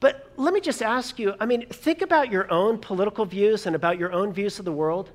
But 0.01 0.33
let 0.37 0.55
me 0.55 0.61
just 0.61 0.81
ask 0.81 1.19
you 1.19 1.35
I 1.39 1.45
mean, 1.45 1.67
think 1.69 2.01
about 2.01 2.33
your 2.33 2.51
own 2.51 2.79
political 2.79 3.27
views 3.27 3.67
and 3.67 3.77
about 3.77 3.99
your 3.99 4.13
own 4.13 4.33
views 4.33 4.59
of 4.59 4.65
the 4.65 4.73
world. 4.73 5.11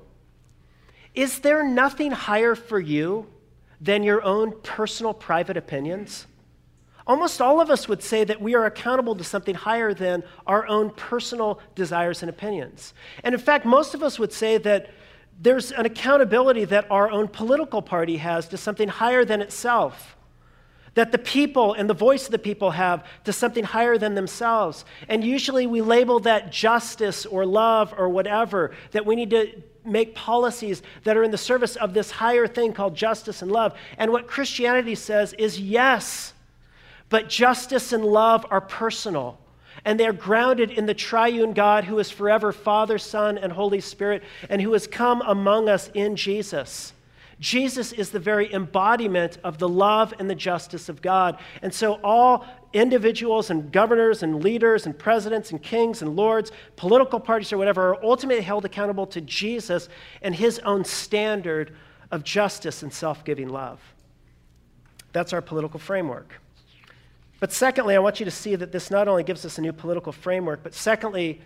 Is 1.14 1.40
there 1.40 1.66
nothing 1.66 2.10
higher 2.10 2.54
for 2.54 2.80
you 2.80 3.26
than 3.80 4.02
your 4.02 4.22
own 4.22 4.60
personal 4.62 5.12
private 5.12 5.56
opinions? 5.56 6.26
Almost 7.06 7.40
all 7.40 7.60
of 7.60 7.68
us 7.68 7.88
would 7.88 8.02
say 8.02 8.24
that 8.24 8.40
we 8.40 8.54
are 8.54 8.64
accountable 8.64 9.16
to 9.16 9.24
something 9.24 9.54
higher 9.54 9.92
than 9.92 10.22
our 10.46 10.66
own 10.68 10.90
personal 10.90 11.60
desires 11.74 12.22
and 12.22 12.30
opinions. 12.30 12.94
And 13.24 13.34
in 13.34 13.40
fact, 13.40 13.66
most 13.66 13.94
of 13.94 14.02
us 14.02 14.18
would 14.18 14.32
say 14.32 14.56
that 14.58 14.90
there's 15.40 15.72
an 15.72 15.84
accountability 15.84 16.64
that 16.66 16.88
our 16.90 17.10
own 17.10 17.26
political 17.26 17.82
party 17.82 18.18
has 18.18 18.48
to 18.48 18.56
something 18.56 18.88
higher 18.88 19.24
than 19.24 19.40
itself. 19.40 20.16
That 20.94 21.10
the 21.10 21.18
people 21.18 21.72
and 21.72 21.90
the 21.90 21.94
voice 21.94 22.26
of 22.26 22.32
the 22.32 22.38
people 22.38 22.70
have 22.70 23.04
to 23.24 23.32
something 23.32 23.64
higher 23.64 23.98
than 23.98 24.14
themselves. 24.14 24.84
And 25.08 25.24
usually 25.24 25.66
we 25.66 25.80
label 25.80 26.20
that 26.20 26.52
justice 26.52 27.26
or 27.26 27.44
love 27.44 27.92
or 27.96 28.08
whatever, 28.08 28.72
that 28.92 29.04
we 29.04 29.16
need 29.16 29.30
to 29.30 29.62
make 29.84 30.14
policies 30.14 30.82
that 31.04 31.16
are 31.16 31.22
in 31.22 31.30
the 31.30 31.38
service 31.38 31.76
of 31.76 31.94
this 31.94 32.10
higher 32.10 32.46
thing 32.46 32.72
called 32.72 32.94
justice 32.94 33.42
and 33.42 33.50
love. 33.50 33.74
And 33.98 34.12
what 34.12 34.26
Christianity 34.26 34.94
says 34.94 35.32
is 35.34 35.60
yes, 35.60 36.32
but 37.08 37.28
justice 37.28 37.92
and 37.92 38.04
love 38.04 38.46
are 38.50 38.60
personal. 38.60 39.38
And 39.84 39.98
they're 39.98 40.12
grounded 40.12 40.70
in 40.70 40.86
the 40.86 40.94
triune 40.94 41.54
God 41.54 41.84
who 41.84 41.98
is 41.98 42.10
forever 42.10 42.52
Father, 42.52 42.98
Son, 42.98 43.38
and 43.38 43.52
Holy 43.52 43.80
Spirit, 43.80 44.22
and 44.48 44.60
who 44.62 44.72
has 44.74 44.86
come 44.86 45.22
among 45.22 45.68
us 45.68 45.90
in 45.94 46.14
Jesus. 46.14 46.92
Jesus 47.42 47.90
is 47.90 48.10
the 48.10 48.20
very 48.20 48.54
embodiment 48.54 49.38
of 49.42 49.58
the 49.58 49.68
love 49.68 50.14
and 50.20 50.30
the 50.30 50.34
justice 50.34 50.88
of 50.88 51.02
God. 51.02 51.40
And 51.60 51.74
so 51.74 51.94
all 52.04 52.46
individuals 52.72 53.50
and 53.50 53.72
governors 53.72 54.22
and 54.22 54.44
leaders 54.44 54.86
and 54.86 54.96
presidents 54.96 55.50
and 55.50 55.60
kings 55.60 56.02
and 56.02 56.14
lords, 56.14 56.52
political 56.76 57.18
parties 57.18 57.52
or 57.52 57.58
whatever, 57.58 57.94
are 57.94 58.04
ultimately 58.04 58.44
held 58.44 58.64
accountable 58.64 59.08
to 59.08 59.20
Jesus 59.20 59.88
and 60.22 60.36
his 60.36 60.60
own 60.60 60.84
standard 60.84 61.74
of 62.12 62.22
justice 62.22 62.84
and 62.84 62.94
self 62.94 63.24
giving 63.24 63.48
love. 63.48 63.80
That's 65.12 65.32
our 65.32 65.42
political 65.42 65.80
framework. 65.80 66.40
But 67.40 67.52
secondly, 67.52 67.96
I 67.96 67.98
want 67.98 68.20
you 68.20 68.24
to 68.24 68.30
see 68.30 68.54
that 68.54 68.70
this 68.70 68.88
not 68.88 69.08
only 69.08 69.24
gives 69.24 69.44
us 69.44 69.58
a 69.58 69.62
new 69.62 69.72
political 69.72 70.12
framework, 70.12 70.62
but 70.62 70.74
secondly, 70.74 71.40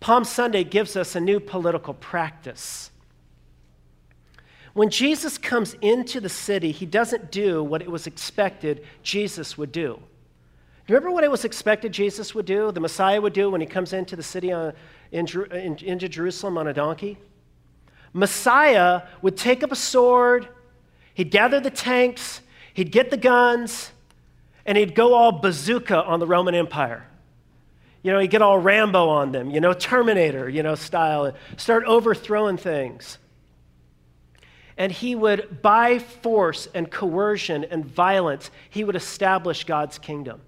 Palm 0.00 0.24
Sunday 0.24 0.64
gives 0.64 0.96
us 0.96 1.14
a 1.14 1.20
new 1.20 1.38
political 1.38 1.94
practice. 1.94 2.90
When 4.76 4.90
Jesus 4.90 5.38
comes 5.38 5.72
into 5.80 6.20
the 6.20 6.28
city, 6.28 6.70
he 6.70 6.84
doesn't 6.84 7.30
do 7.30 7.64
what 7.64 7.80
it 7.80 7.90
was 7.90 8.06
expected 8.06 8.84
Jesus 9.02 9.56
would 9.56 9.72
do. 9.72 9.98
Remember 10.86 11.10
what 11.10 11.24
it 11.24 11.30
was 11.30 11.46
expected 11.46 11.92
Jesus 11.92 12.34
would 12.34 12.44
do, 12.44 12.70
the 12.72 12.80
Messiah 12.80 13.18
would 13.18 13.32
do 13.32 13.48
when 13.48 13.62
he 13.62 13.66
comes 13.66 13.94
into 13.94 14.16
the 14.16 14.22
city 14.22 14.52
on, 14.52 14.74
in, 15.12 15.26
in, 15.50 15.78
into 15.78 16.10
Jerusalem 16.10 16.58
on 16.58 16.68
a 16.68 16.74
donkey? 16.74 17.16
Messiah 18.12 19.00
would 19.22 19.38
take 19.38 19.62
up 19.62 19.72
a 19.72 19.76
sword, 19.76 20.46
he'd 21.14 21.30
gather 21.30 21.58
the 21.58 21.70
tanks, 21.70 22.42
he'd 22.74 22.92
get 22.92 23.08
the 23.08 23.16
guns, 23.16 23.92
and 24.66 24.76
he'd 24.76 24.94
go 24.94 25.14
all 25.14 25.32
bazooka 25.32 26.04
on 26.04 26.20
the 26.20 26.26
Roman 26.26 26.54
Empire. 26.54 27.06
You 28.02 28.12
know, 28.12 28.18
he'd 28.18 28.30
get 28.30 28.42
all 28.42 28.58
Rambo 28.58 29.08
on 29.08 29.32
them, 29.32 29.50
you 29.50 29.60
know, 29.62 29.72
Terminator, 29.72 30.50
you 30.50 30.62
know, 30.62 30.74
style, 30.74 31.32
start 31.56 31.84
overthrowing 31.86 32.58
things. 32.58 33.16
And 34.76 34.92
he 34.92 35.14
would, 35.14 35.62
by 35.62 35.98
force 35.98 36.68
and 36.74 36.90
coercion 36.90 37.64
and 37.64 37.84
violence, 37.84 38.50
he 38.68 38.84
would 38.84 38.96
establish 38.96 39.64
God's 39.64 39.98
kingdom. 39.98 40.42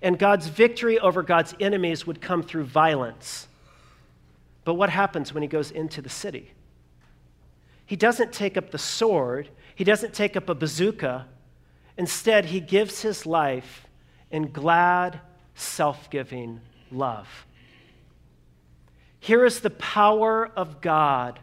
And 0.00 0.18
God's 0.18 0.46
victory 0.46 0.98
over 0.98 1.22
God's 1.22 1.54
enemies 1.60 2.06
would 2.06 2.20
come 2.20 2.42
through 2.42 2.64
violence. 2.64 3.46
But 4.64 4.74
what 4.74 4.90
happens 4.90 5.34
when 5.34 5.42
he 5.42 5.48
goes 5.48 5.70
into 5.70 6.00
the 6.00 6.08
city? 6.08 6.52
He 7.84 7.96
doesn't 7.96 8.32
take 8.32 8.56
up 8.56 8.70
the 8.70 8.78
sword, 8.78 9.50
he 9.74 9.84
doesn't 9.84 10.14
take 10.14 10.36
up 10.36 10.48
a 10.48 10.54
bazooka. 10.54 11.26
Instead, 11.98 12.46
he 12.46 12.58
gives 12.58 13.02
his 13.02 13.26
life 13.26 13.86
in 14.30 14.50
glad, 14.50 15.20
self 15.54 16.08
giving 16.08 16.60
love. 16.90 17.28
Here 19.20 19.44
is 19.44 19.60
the 19.60 19.70
power 19.70 20.50
of 20.56 20.80
God 20.80 21.38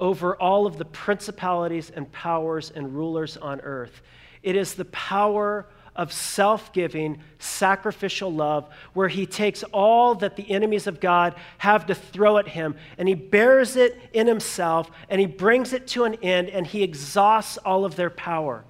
over 0.00 0.34
all 0.36 0.66
of 0.66 0.78
the 0.78 0.84
principalities 0.84 1.90
and 1.90 2.10
powers 2.10 2.72
and 2.74 2.96
rulers 2.96 3.36
on 3.36 3.60
earth. 3.60 4.00
It 4.42 4.56
is 4.56 4.74
the 4.74 4.86
power 4.86 5.66
of 5.94 6.12
self 6.12 6.72
giving, 6.72 7.22
sacrificial 7.38 8.32
love, 8.32 8.68
where 8.94 9.08
he 9.08 9.26
takes 9.26 9.62
all 9.64 10.14
that 10.16 10.36
the 10.36 10.50
enemies 10.50 10.86
of 10.86 10.98
God 11.00 11.34
have 11.58 11.86
to 11.86 11.94
throw 11.94 12.38
at 12.38 12.48
him 12.48 12.74
and 12.96 13.06
he 13.06 13.14
bears 13.14 13.76
it 13.76 14.00
in 14.12 14.26
himself 14.26 14.90
and 15.10 15.20
he 15.20 15.26
brings 15.26 15.72
it 15.72 15.86
to 15.88 16.04
an 16.04 16.14
end 16.22 16.48
and 16.48 16.66
he 16.66 16.82
exhausts 16.82 17.58
all 17.58 17.84
of 17.84 17.96
their 17.96 18.10
power. 18.10 18.64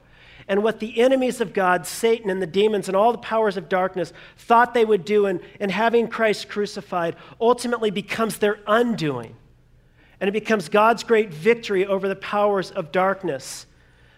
And 0.48 0.64
what 0.64 0.80
the 0.80 1.00
enemies 1.00 1.40
of 1.40 1.52
God, 1.52 1.86
Satan 1.86 2.28
and 2.28 2.42
the 2.42 2.46
demons 2.46 2.88
and 2.88 2.96
all 2.96 3.12
the 3.12 3.18
powers 3.18 3.56
of 3.56 3.68
darkness, 3.68 4.12
thought 4.36 4.74
they 4.74 4.84
would 4.84 5.04
do 5.04 5.26
in, 5.26 5.40
in 5.60 5.70
having 5.70 6.08
Christ 6.08 6.48
crucified 6.48 7.14
ultimately 7.40 7.92
becomes 7.92 8.38
their 8.38 8.58
undoing. 8.66 9.36
And 10.20 10.28
it 10.28 10.32
becomes 10.32 10.68
God's 10.68 11.02
great 11.02 11.32
victory 11.32 11.86
over 11.86 12.08
the 12.08 12.16
powers 12.16 12.70
of 12.70 12.92
darkness. 12.92 13.66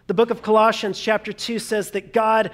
The 0.08 0.14
book 0.14 0.30
of 0.30 0.42
Colossians, 0.42 0.98
chapter 1.00 1.32
2, 1.32 1.58
says 1.58 1.92
that 1.92 2.12
God 2.12 2.50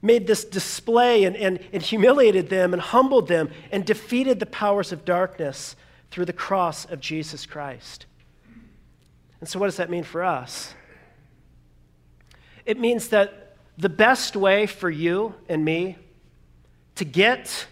made 0.00 0.26
this 0.26 0.44
display 0.44 1.24
and, 1.24 1.36
and, 1.36 1.58
and 1.72 1.82
humiliated 1.82 2.48
them 2.48 2.72
and 2.72 2.80
humbled 2.80 3.28
them 3.28 3.50
and 3.70 3.84
defeated 3.84 4.40
the 4.40 4.46
powers 4.46 4.92
of 4.92 5.04
darkness 5.04 5.76
through 6.10 6.24
the 6.24 6.32
cross 6.32 6.84
of 6.86 7.00
Jesus 7.00 7.44
Christ. 7.44 8.06
And 9.40 9.48
so, 9.48 9.58
what 9.58 9.66
does 9.66 9.76
that 9.76 9.90
mean 9.90 10.04
for 10.04 10.24
us? 10.24 10.74
It 12.64 12.78
means 12.78 13.08
that 13.08 13.56
the 13.76 13.88
best 13.88 14.34
way 14.34 14.66
for 14.66 14.90
you 14.90 15.34
and 15.48 15.64
me 15.64 15.96
to 16.96 17.04
get 17.04 17.66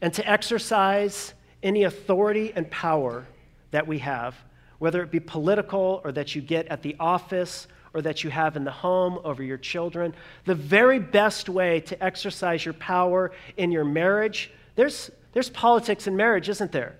and 0.00 0.12
to 0.14 0.28
exercise 0.28 1.34
any 1.62 1.82
authority 1.84 2.52
and 2.54 2.70
power 2.70 3.26
that 3.74 3.88
we 3.88 3.98
have, 3.98 4.36
whether 4.78 5.02
it 5.02 5.10
be 5.10 5.18
political 5.18 6.00
or 6.04 6.12
that 6.12 6.36
you 6.36 6.40
get 6.40 6.64
at 6.68 6.80
the 6.82 6.94
office 7.00 7.66
or 7.92 8.02
that 8.02 8.22
you 8.22 8.30
have 8.30 8.56
in 8.56 8.62
the 8.62 8.70
home 8.70 9.18
over 9.24 9.42
your 9.42 9.58
children. 9.58 10.14
The 10.44 10.54
very 10.54 11.00
best 11.00 11.48
way 11.48 11.80
to 11.80 12.00
exercise 12.00 12.64
your 12.64 12.74
power 12.74 13.32
in 13.56 13.72
your 13.72 13.84
marriage, 13.84 14.52
there's, 14.76 15.10
there's 15.32 15.50
politics 15.50 16.06
in 16.06 16.14
marriage, 16.14 16.48
isn't 16.48 16.70
there? 16.70 16.94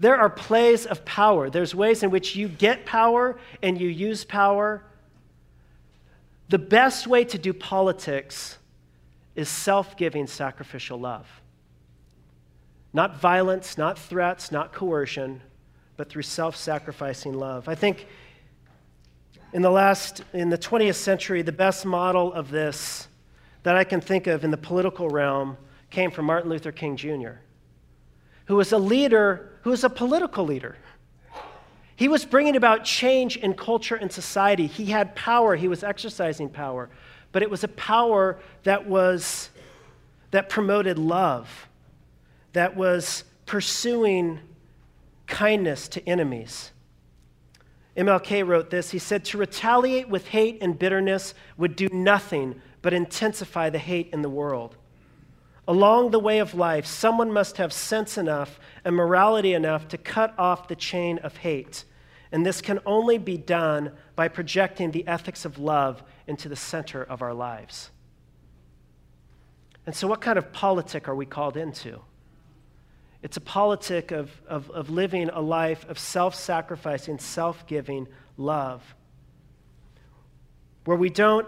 There 0.00 0.16
are 0.16 0.30
plays 0.30 0.86
of 0.86 1.04
power. 1.04 1.50
There's 1.50 1.74
ways 1.74 2.02
in 2.02 2.10
which 2.10 2.34
you 2.36 2.48
get 2.48 2.86
power 2.86 3.38
and 3.62 3.78
you 3.78 3.88
use 3.88 4.24
power. 4.24 4.82
The 6.48 6.58
best 6.58 7.06
way 7.06 7.22
to 7.24 7.36
do 7.36 7.52
politics 7.52 8.56
is 9.36 9.50
self 9.50 9.94
giving, 9.98 10.26
sacrificial 10.26 10.98
love. 10.98 11.28
Not 12.94 13.20
violence, 13.20 13.76
not 13.76 13.98
threats, 13.98 14.50
not 14.50 14.72
coercion, 14.72 15.42
but 16.02 16.10
through 16.10 16.22
self 16.22 16.56
sacrificing 16.56 17.32
love. 17.32 17.68
I 17.68 17.76
think 17.76 18.08
in 19.52 19.62
the 19.62 19.70
last, 19.70 20.24
in 20.32 20.50
the 20.50 20.58
20th 20.58 20.96
century, 20.96 21.42
the 21.42 21.52
best 21.52 21.86
model 21.86 22.32
of 22.32 22.50
this 22.50 23.06
that 23.62 23.76
I 23.76 23.84
can 23.84 24.00
think 24.00 24.26
of 24.26 24.42
in 24.42 24.50
the 24.50 24.56
political 24.56 25.08
realm 25.08 25.56
came 25.90 26.10
from 26.10 26.24
Martin 26.24 26.50
Luther 26.50 26.72
King 26.72 26.96
Jr., 26.96 27.34
who 28.46 28.56
was 28.56 28.72
a 28.72 28.78
leader, 28.78 29.52
who 29.62 29.70
was 29.70 29.84
a 29.84 29.88
political 29.88 30.44
leader. 30.44 30.76
He 31.94 32.08
was 32.08 32.24
bringing 32.24 32.56
about 32.56 32.82
change 32.84 33.36
in 33.36 33.54
culture 33.54 33.94
and 33.94 34.10
society. 34.10 34.66
He 34.66 34.86
had 34.86 35.14
power, 35.14 35.54
he 35.54 35.68
was 35.68 35.84
exercising 35.84 36.48
power, 36.48 36.90
but 37.30 37.44
it 37.44 37.50
was 37.50 37.62
a 37.62 37.68
power 37.68 38.40
that 38.64 38.88
was 38.88 39.50
that 40.32 40.48
promoted 40.48 40.98
love, 40.98 41.68
that 42.54 42.74
was 42.74 43.22
pursuing 43.46 44.40
kindness 45.32 45.88
to 45.88 46.06
enemies. 46.06 46.72
MLK 47.96 48.46
wrote 48.46 48.68
this. 48.68 48.90
He 48.90 48.98
said, 48.98 49.24
To 49.24 49.38
retaliate 49.38 50.08
with 50.08 50.28
hate 50.28 50.58
and 50.60 50.78
bitterness 50.78 51.32
would 51.56 51.74
do 51.74 51.88
nothing 51.90 52.60
but 52.82 52.92
intensify 52.92 53.70
the 53.70 53.78
hate 53.78 54.10
in 54.12 54.20
the 54.20 54.28
world. 54.28 54.76
Along 55.66 56.10
the 56.10 56.20
way 56.20 56.38
of 56.38 56.54
life, 56.54 56.84
someone 56.84 57.32
must 57.32 57.56
have 57.56 57.72
sense 57.72 58.18
enough 58.18 58.60
and 58.84 58.94
morality 58.94 59.54
enough 59.54 59.88
to 59.88 59.96
cut 59.96 60.34
off 60.38 60.68
the 60.68 60.76
chain 60.76 61.18
of 61.18 61.38
hate. 61.38 61.84
And 62.30 62.44
this 62.44 62.60
can 62.60 62.80
only 62.84 63.16
be 63.16 63.38
done 63.38 63.92
by 64.14 64.28
projecting 64.28 64.90
the 64.90 65.06
ethics 65.06 65.46
of 65.46 65.58
love 65.58 66.02
into 66.26 66.50
the 66.50 66.56
center 66.56 67.02
of 67.02 67.22
our 67.22 67.32
lives. 67.32 67.90
And 69.86 69.96
so, 69.96 70.06
what 70.06 70.20
kind 70.20 70.38
of 70.38 70.52
politic 70.52 71.08
are 71.08 71.14
we 71.14 71.26
called 71.26 71.56
into? 71.56 72.00
It's 73.22 73.36
a 73.36 73.40
politic 73.40 74.10
of, 74.10 74.30
of, 74.48 74.70
of 74.70 74.90
living 74.90 75.30
a 75.30 75.40
life 75.40 75.88
of 75.88 75.98
self 75.98 76.34
sacrificing, 76.34 77.18
self 77.18 77.66
giving 77.66 78.08
love, 78.36 78.82
where 80.84 80.96
we 80.96 81.08
don't 81.08 81.46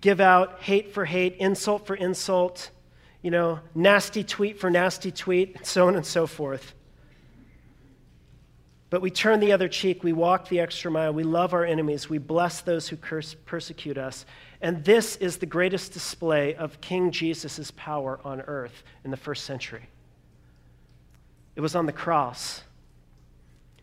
give 0.00 0.20
out 0.20 0.62
hate 0.62 0.94
for 0.94 1.04
hate, 1.04 1.36
insult 1.36 1.86
for 1.86 1.94
insult, 1.94 2.70
you 3.20 3.30
know, 3.30 3.60
nasty 3.74 4.24
tweet 4.24 4.58
for 4.58 4.70
nasty 4.70 5.10
tweet, 5.10 5.56
and 5.56 5.66
so 5.66 5.88
on 5.88 5.96
and 5.96 6.06
so 6.06 6.26
forth. 6.26 6.74
But 8.88 9.02
we 9.02 9.10
turn 9.10 9.38
the 9.38 9.52
other 9.52 9.68
cheek, 9.68 10.02
we 10.02 10.12
walk 10.12 10.48
the 10.48 10.60
extra 10.60 10.90
mile, 10.90 11.12
we 11.12 11.22
love 11.22 11.52
our 11.52 11.64
enemies, 11.64 12.08
we 12.08 12.18
bless 12.18 12.62
those 12.62 12.88
who 12.88 12.96
curse, 12.96 13.34
persecute 13.44 13.98
us. 13.98 14.24
And 14.60 14.84
this 14.84 15.14
is 15.16 15.36
the 15.36 15.46
greatest 15.46 15.92
display 15.92 16.54
of 16.56 16.80
King 16.80 17.12
Jesus' 17.12 17.70
power 17.76 18.18
on 18.24 18.40
earth 18.40 18.82
in 19.04 19.10
the 19.10 19.16
first 19.16 19.44
century. 19.44 19.86
It 21.60 21.62
was 21.62 21.74
on 21.74 21.84
the 21.84 21.92
cross. 21.92 22.62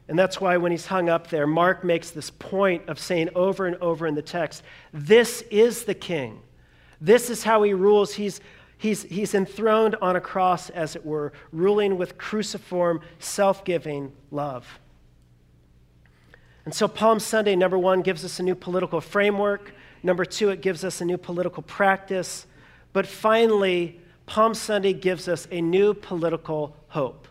And 0.08 0.18
that's 0.18 0.42
why 0.42 0.58
when 0.58 0.72
he's 0.72 0.88
hung 0.88 1.10
up 1.10 1.28
there, 1.28 1.46
Mark 1.46 1.84
makes 1.84 2.10
this 2.10 2.32
point 2.32 2.90
of 2.90 2.98
saying 2.98 3.30
over 3.36 3.68
and 3.68 3.76
over 3.76 4.08
in 4.08 4.16
the 4.16 4.24
text, 4.24 4.64
This 4.92 5.44
is 5.52 5.84
the 5.84 5.94
king. 5.94 6.42
This 7.00 7.30
is 7.30 7.44
how 7.44 7.62
he 7.62 7.74
rules. 7.74 8.16
He's, 8.16 8.42
he's, 8.80 9.04
he's 9.04 9.36
enthroned 9.36 9.96
on 10.02 10.16
a 10.16 10.20
cross, 10.20 10.72
as 10.72 10.96
it 10.96 11.06
were, 11.06 11.34
ruling 11.52 12.00
with 12.00 12.18
cruciform, 12.18 13.00
self 13.20 13.64
giving 13.64 14.12
love. 14.32 14.80
And 16.66 16.74
so, 16.74 16.88
Palm 16.88 17.20
Sunday, 17.20 17.56
number 17.56 17.78
one, 17.78 18.02
gives 18.02 18.26
us 18.26 18.40
a 18.40 18.44
new 18.44 18.56
political 18.56 19.02
framework. 19.02 19.72
Number 20.02 20.26
two, 20.26 20.50
it 20.50 20.62
gives 20.62 20.84
us 20.84 21.00
a 21.00 21.06
new 21.06 21.20
political 21.20 21.62
practice. 21.62 22.48
But 22.92 23.06
finally, 23.06 24.02
Palm 24.26 24.56
Sunday 24.56 24.94
gives 24.94 25.28
us 25.28 25.48
a 25.52 25.62
new 25.62 25.94
political 25.94 26.76
hope. 26.88 27.28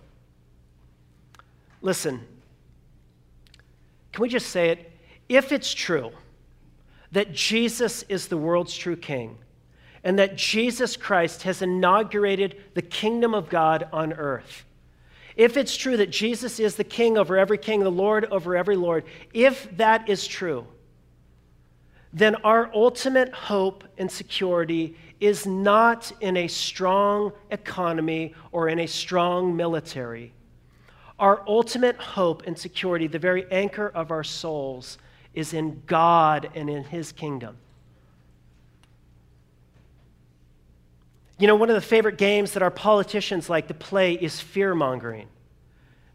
Listen, 1.83 2.21
can 4.12 4.23
we 4.23 4.29
just 4.29 4.49
say 4.51 4.71
it? 4.71 4.93
If 5.29 5.53
it's 5.53 5.73
true 5.73 6.11
that 7.12 7.33
Jesus 7.33 8.03
is 8.09 8.29
the 8.29 8.37
world's 8.37 8.77
true 8.77 8.97
king, 8.97 9.39
and 10.05 10.19
that 10.19 10.37
Jesus 10.37 10.97
Christ 10.97 11.43
has 11.43 11.62
inaugurated 11.62 12.62
the 12.75 12.83
kingdom 12.83 13.35
of 13.35 13.49
God 13.49 13.89
on 13.93 14.12
earth, 14.12 14.65
if 15.35 15.57
it's 15.57 15.77
true 15.77 15.97
that 15.99 16.11
Jesus 16.11 16.59
is 16.59 16.77
the 16.77 16.85
king 16.85 17.19
over 17.19 17.37
every 17.37 17.59
king, 17.59 17.81
the 17.81 17.91
Lord 17.91 18.25
over 18.27 18.57
every 18.57 18.77
Lord, 18.77 19.05
if 19.35 19.69
that 19.77 20.09
is 20.09 20.27
true, 20.27 20.67
then 22.12 22.37
our 22.37 22.71
ultimate 22.73 23.35
hope 23.35 23.85
and 23.99 24.11
security 24.11 24.97
is 25.21 25.45
not 25.45 26.11
in 26.21 26.37
a 26.39 26.49
strong 26.49 27.33
economy 27.51 28.35
or 28.53 28.69
in 28.69 28.79
a 28.79 28.87
strong 28.87 29.55
military. 29.55 30.33
Our 31.18 31.42
ultimate 31.46 31.96
hope 31.96 32.42
and 32.46 32.59
security, 32.59 33.07
the 33.07 33.18
very 33.18 33.46
anchor 33.50 33.88
of 33.88 34.11
our 34.11 34.24
souls, 34.24 34.98
is 35.35 35.55
in 35.55 35.83
God 35.87 36.50
and 36.55 36.68
in 36.68 36.85
His 36.85 37.12
kingdom. 37.12 37.57
You 41.38 41.46
know, 41.46 41.57
one 41.57 41.68
of 41.68 41.74
the 41.74 41.83
favorite 41.83 42.16
games 42.16 42.52
that 42.52 42.62
our 42.62 42.70
politicians 42.70 43.50
like 43.50 43.68
to 43.68 43.74
play 43.74 44.14
is 44.14 44.40
fear 44.40 44.74
mongering. 44.74 45.29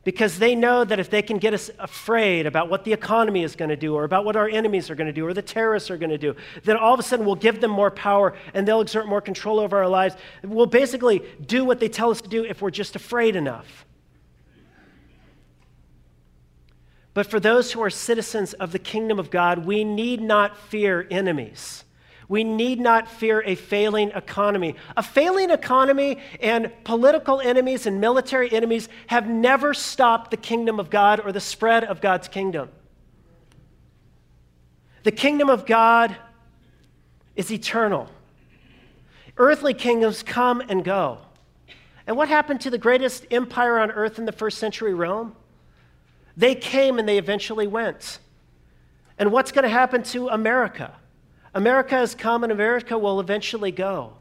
Because 0.03 0.39
they 0.39 0.55
know 0.55 0.83
that 0.83 0.99
if 0.99 1.11
they 1.11 1.21
can 1.21 1.37
get 1.37 1.53
us 1.53 1.69
afraid 1.77 2.47
about 2.47 2.71
what 2.71 2.85
the 2.85 2.93
economy 2.93 3.43
is 3.43 3.55
going 3.55 3.69
to 3.69 3.75
do, 3.75 3.93
or 3.93 4.03
about 4.03 4.25
what 4.25 4.35
our 4.35 4.49
enemies 4.49 4.89
are 4.89 4.95
going 4.95 5.05
to 5.05 5.13
do, 5.13 5.25
or 5.27 5.33
the 5.33 5.43
terrorists 5.43 5.91
are 5.91 5.97
going 5.97 6.09
to 6.09 6.17
do, 6.17 6.35
then 6.63 6.75
all 6.75 6.95
of 6.95 6.99
a 6.99 7.03
sudden 7.03 7.23
we'll 7.23 7.35
give 7.35 7.61
them 7.61 7.69
more 7.69 7.91
power 7.91 8.33
and 8.55 8.67
they'll 8.67 8.81
exert 8.81 9.07
more 9.07 9.21
control 9.21 9.59
over 9.59 9.77
our 9.77 9.87
lives. 9.87 10.15
We'll 10.43 10.65
basically 10.65 11.21
do 11.45 11.63
what 11.65 11.79
they 11.79 11.87
tell 11.87 12.09
us 12.09 12.19
to 12.21 12.29
do 12.29 12.43
if 12.43 12.63
we're 12.63 12.71
just 12.71 12.95
afraid 12.95 13.35
enough. 13.35 13.85
But 17.13 17.28
for 17.28 17.39
those 17.39 17.71
who 17.71 17.82
are 17.82 17.89
citizens 17.89 18.54
of 18.54 18.71
the 18.71 18.80
kingdom 18.80 19.19
of 19.19 19.30
God, 19.30 19.65
we 19.65 19.84
need 19.84 20.21
not 20.21 20.58
fear 20.58 21.08
enemies. 21.12 21.84
We 22.30 22.45
need 22.45 22.80
not 22.80 23.10
fear 23.10 23.43
a 23.45 23.56
failing 23.56 24.12
economy. 24.12 24.78
A 24.95 25.04
failing 25.04 25.50
economy 25.50 26.19
and 26.39 26.71
political 26.86 27.41
enemies 27.41 27.86
and 27.86 28.00
military 28.00 28.50
enemies 28.54 28.88
have 29.08 29.28
never 29.28 29.74
stopped 29.74 30.32
the 30.32 30.38
kingdom 30.38 30.80
of 30.80 30.89
God 30.89 31.19
or 31.19 31.34
the 31.34 31.41
spread 31.41 31.84
of 31.84 32.00
God's 32.00 32.30
kingdom. 32.30 32.69
The 35.04 35.12
kingdom 35.12 35.50
of 35.50 35.65
God 35.65 36.15
is 37.36 37.52
eternal. 37.52 38.10
Earthly 39.36 39.74
kingdoms 39.74 40.24
come 40.24 40.62
and 40.69 40.86
go. 40.86 41.17
And 42.08 42.15
what 42.15 42.30
happened 42.30 42.62
to 42.62 42.69
the 42.69 42.78
greatest 42.78 43.26
empire 43.30 43.78
on 43.78 43.91
earth 43.91 44.19
in 44.19 44.26
the 44.26 44.32
first 44.32 44.58
century 44.58 44.93
Rome? 44.93 45.36
They 46.37 46.55
came 46.55 46.99
and 46.99 47.07
they 47.07 47.17
eventually 47.17 47.67
went. 47.67 48.19
And 49.17 49.31
what's 49.31 49.51
going 49.51 49.63
to 49.63 49.69
happen 49.69 50.03
to 50.03 50.29
America? 50.29 50.93
America 51.53 51.95
has 51.95 52.15
come 52.15 52.43
and 52.43 52.51
America 52.51 52.97
will 52.97 53.19
eventually 53.19 53.71
go. 53.71 54.13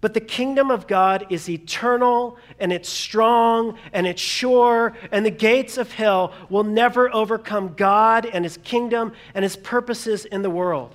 But 0.00 0.12
the 0.12 0.20
kingdom 0.20 0.70
of 0.70 0.86
God 0.86 1.26
is 1.30 1.48
eternal 1.48 2.36
and 2.58 2.72
it's 2.72 2.88
strong 2.88 3.78
and 3.92 4.06
it's 4.06 4.20
sure, 4.20 4.94
and 5.10 5.24
the 5.24 5.30
gates 5.30 5.78
of 5.78 5.92
hell 5.92 6.34
will 6.50 6.64
never 6.64 7.14
overcome 7.14 7.74
God 7.74 8.26
and 8.26 8.44
his 8.44 8.58
kingdom 8.58 9.12
and 9.34 9.42
his 9.42 9.56
purposes 9.56 10.26
in 10.26 10.42
the 10.42 10.50
world. 10.50 10.94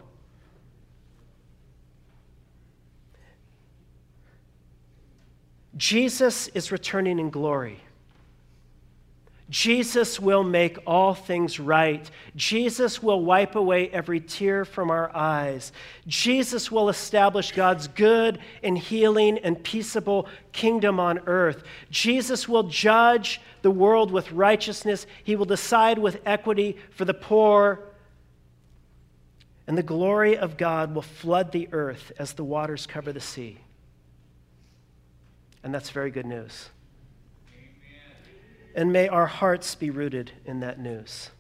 Jesus 5.76 6.50
is 6.50 6.72
returning 6.72 7.18
in 7.18 7.30
glory. 7.30 7.80
Jesus 9.50 10.20
will 10.20 10.44
make 10.44 10.78
all 10.86 11.16
things 11.16 11.60
right. 11.60 12.10
Jesus 12.36 13.02
will 13.02 13.26
wipe 13.26 13.56
away 13.56 13.90
every 13.90 14.20
tear 14.20 14.64
from 14.64 14.92
our 14.92 15.16
eyes. 15.16 15.72
Jesus 16.08 16.72
will 16.72 16.88
establish 16.88 17.52
God's 17.52 17.88
good 17.88 18.38
and 18.62 18.78
healing 18.78 19.40
and 19.40 19.62
peaceable 19.64 20.28
kingdom 20.52 21.00
on 21.00 21.20
earth. 21.26 21.64
Jesus 21.90 22.48
will 22.48 22.64
judge 22.64 23.42
the 23.64 23.72
world 23.72 24.12
with 24.12 24.32
righteousness. 24.32 25.08
He 25.24 25.36
will 25.36 25.46
decide 25.46 25.98
with 25.98 26.22
equity 26.28 26.78
for 26.92 27.06
the 27.06 27.16
poor. 27.16 27.80
And 29.66 29.76
the 29.76 29.84
glory 29.84 30.38
of 30.38 30.58
God 30.58 30.94
will 30.94 31.02
flood 31.02 31.52
the 31.52 31.70
earth 31.72 32.12
as 32.20 32.34
the 32.34 32.44
waters 32.44 32.86
cover 32.86 33.12
the 33.12 33.20
sea. 33.20 33.58
And 35.64 35.74
that's 35.74 35.90
very 35.90 36.12
good 36.12 36.28
news 36.28 36.70
and 38.80 38.94
may 38.94 39.10
our 39.10 39.28
hearts 39.28 39.76
be 39.76 39.90
rooted 39.90 40.32
in 40.46 40.62
that 40.62 40.80
news. 40.80 41.32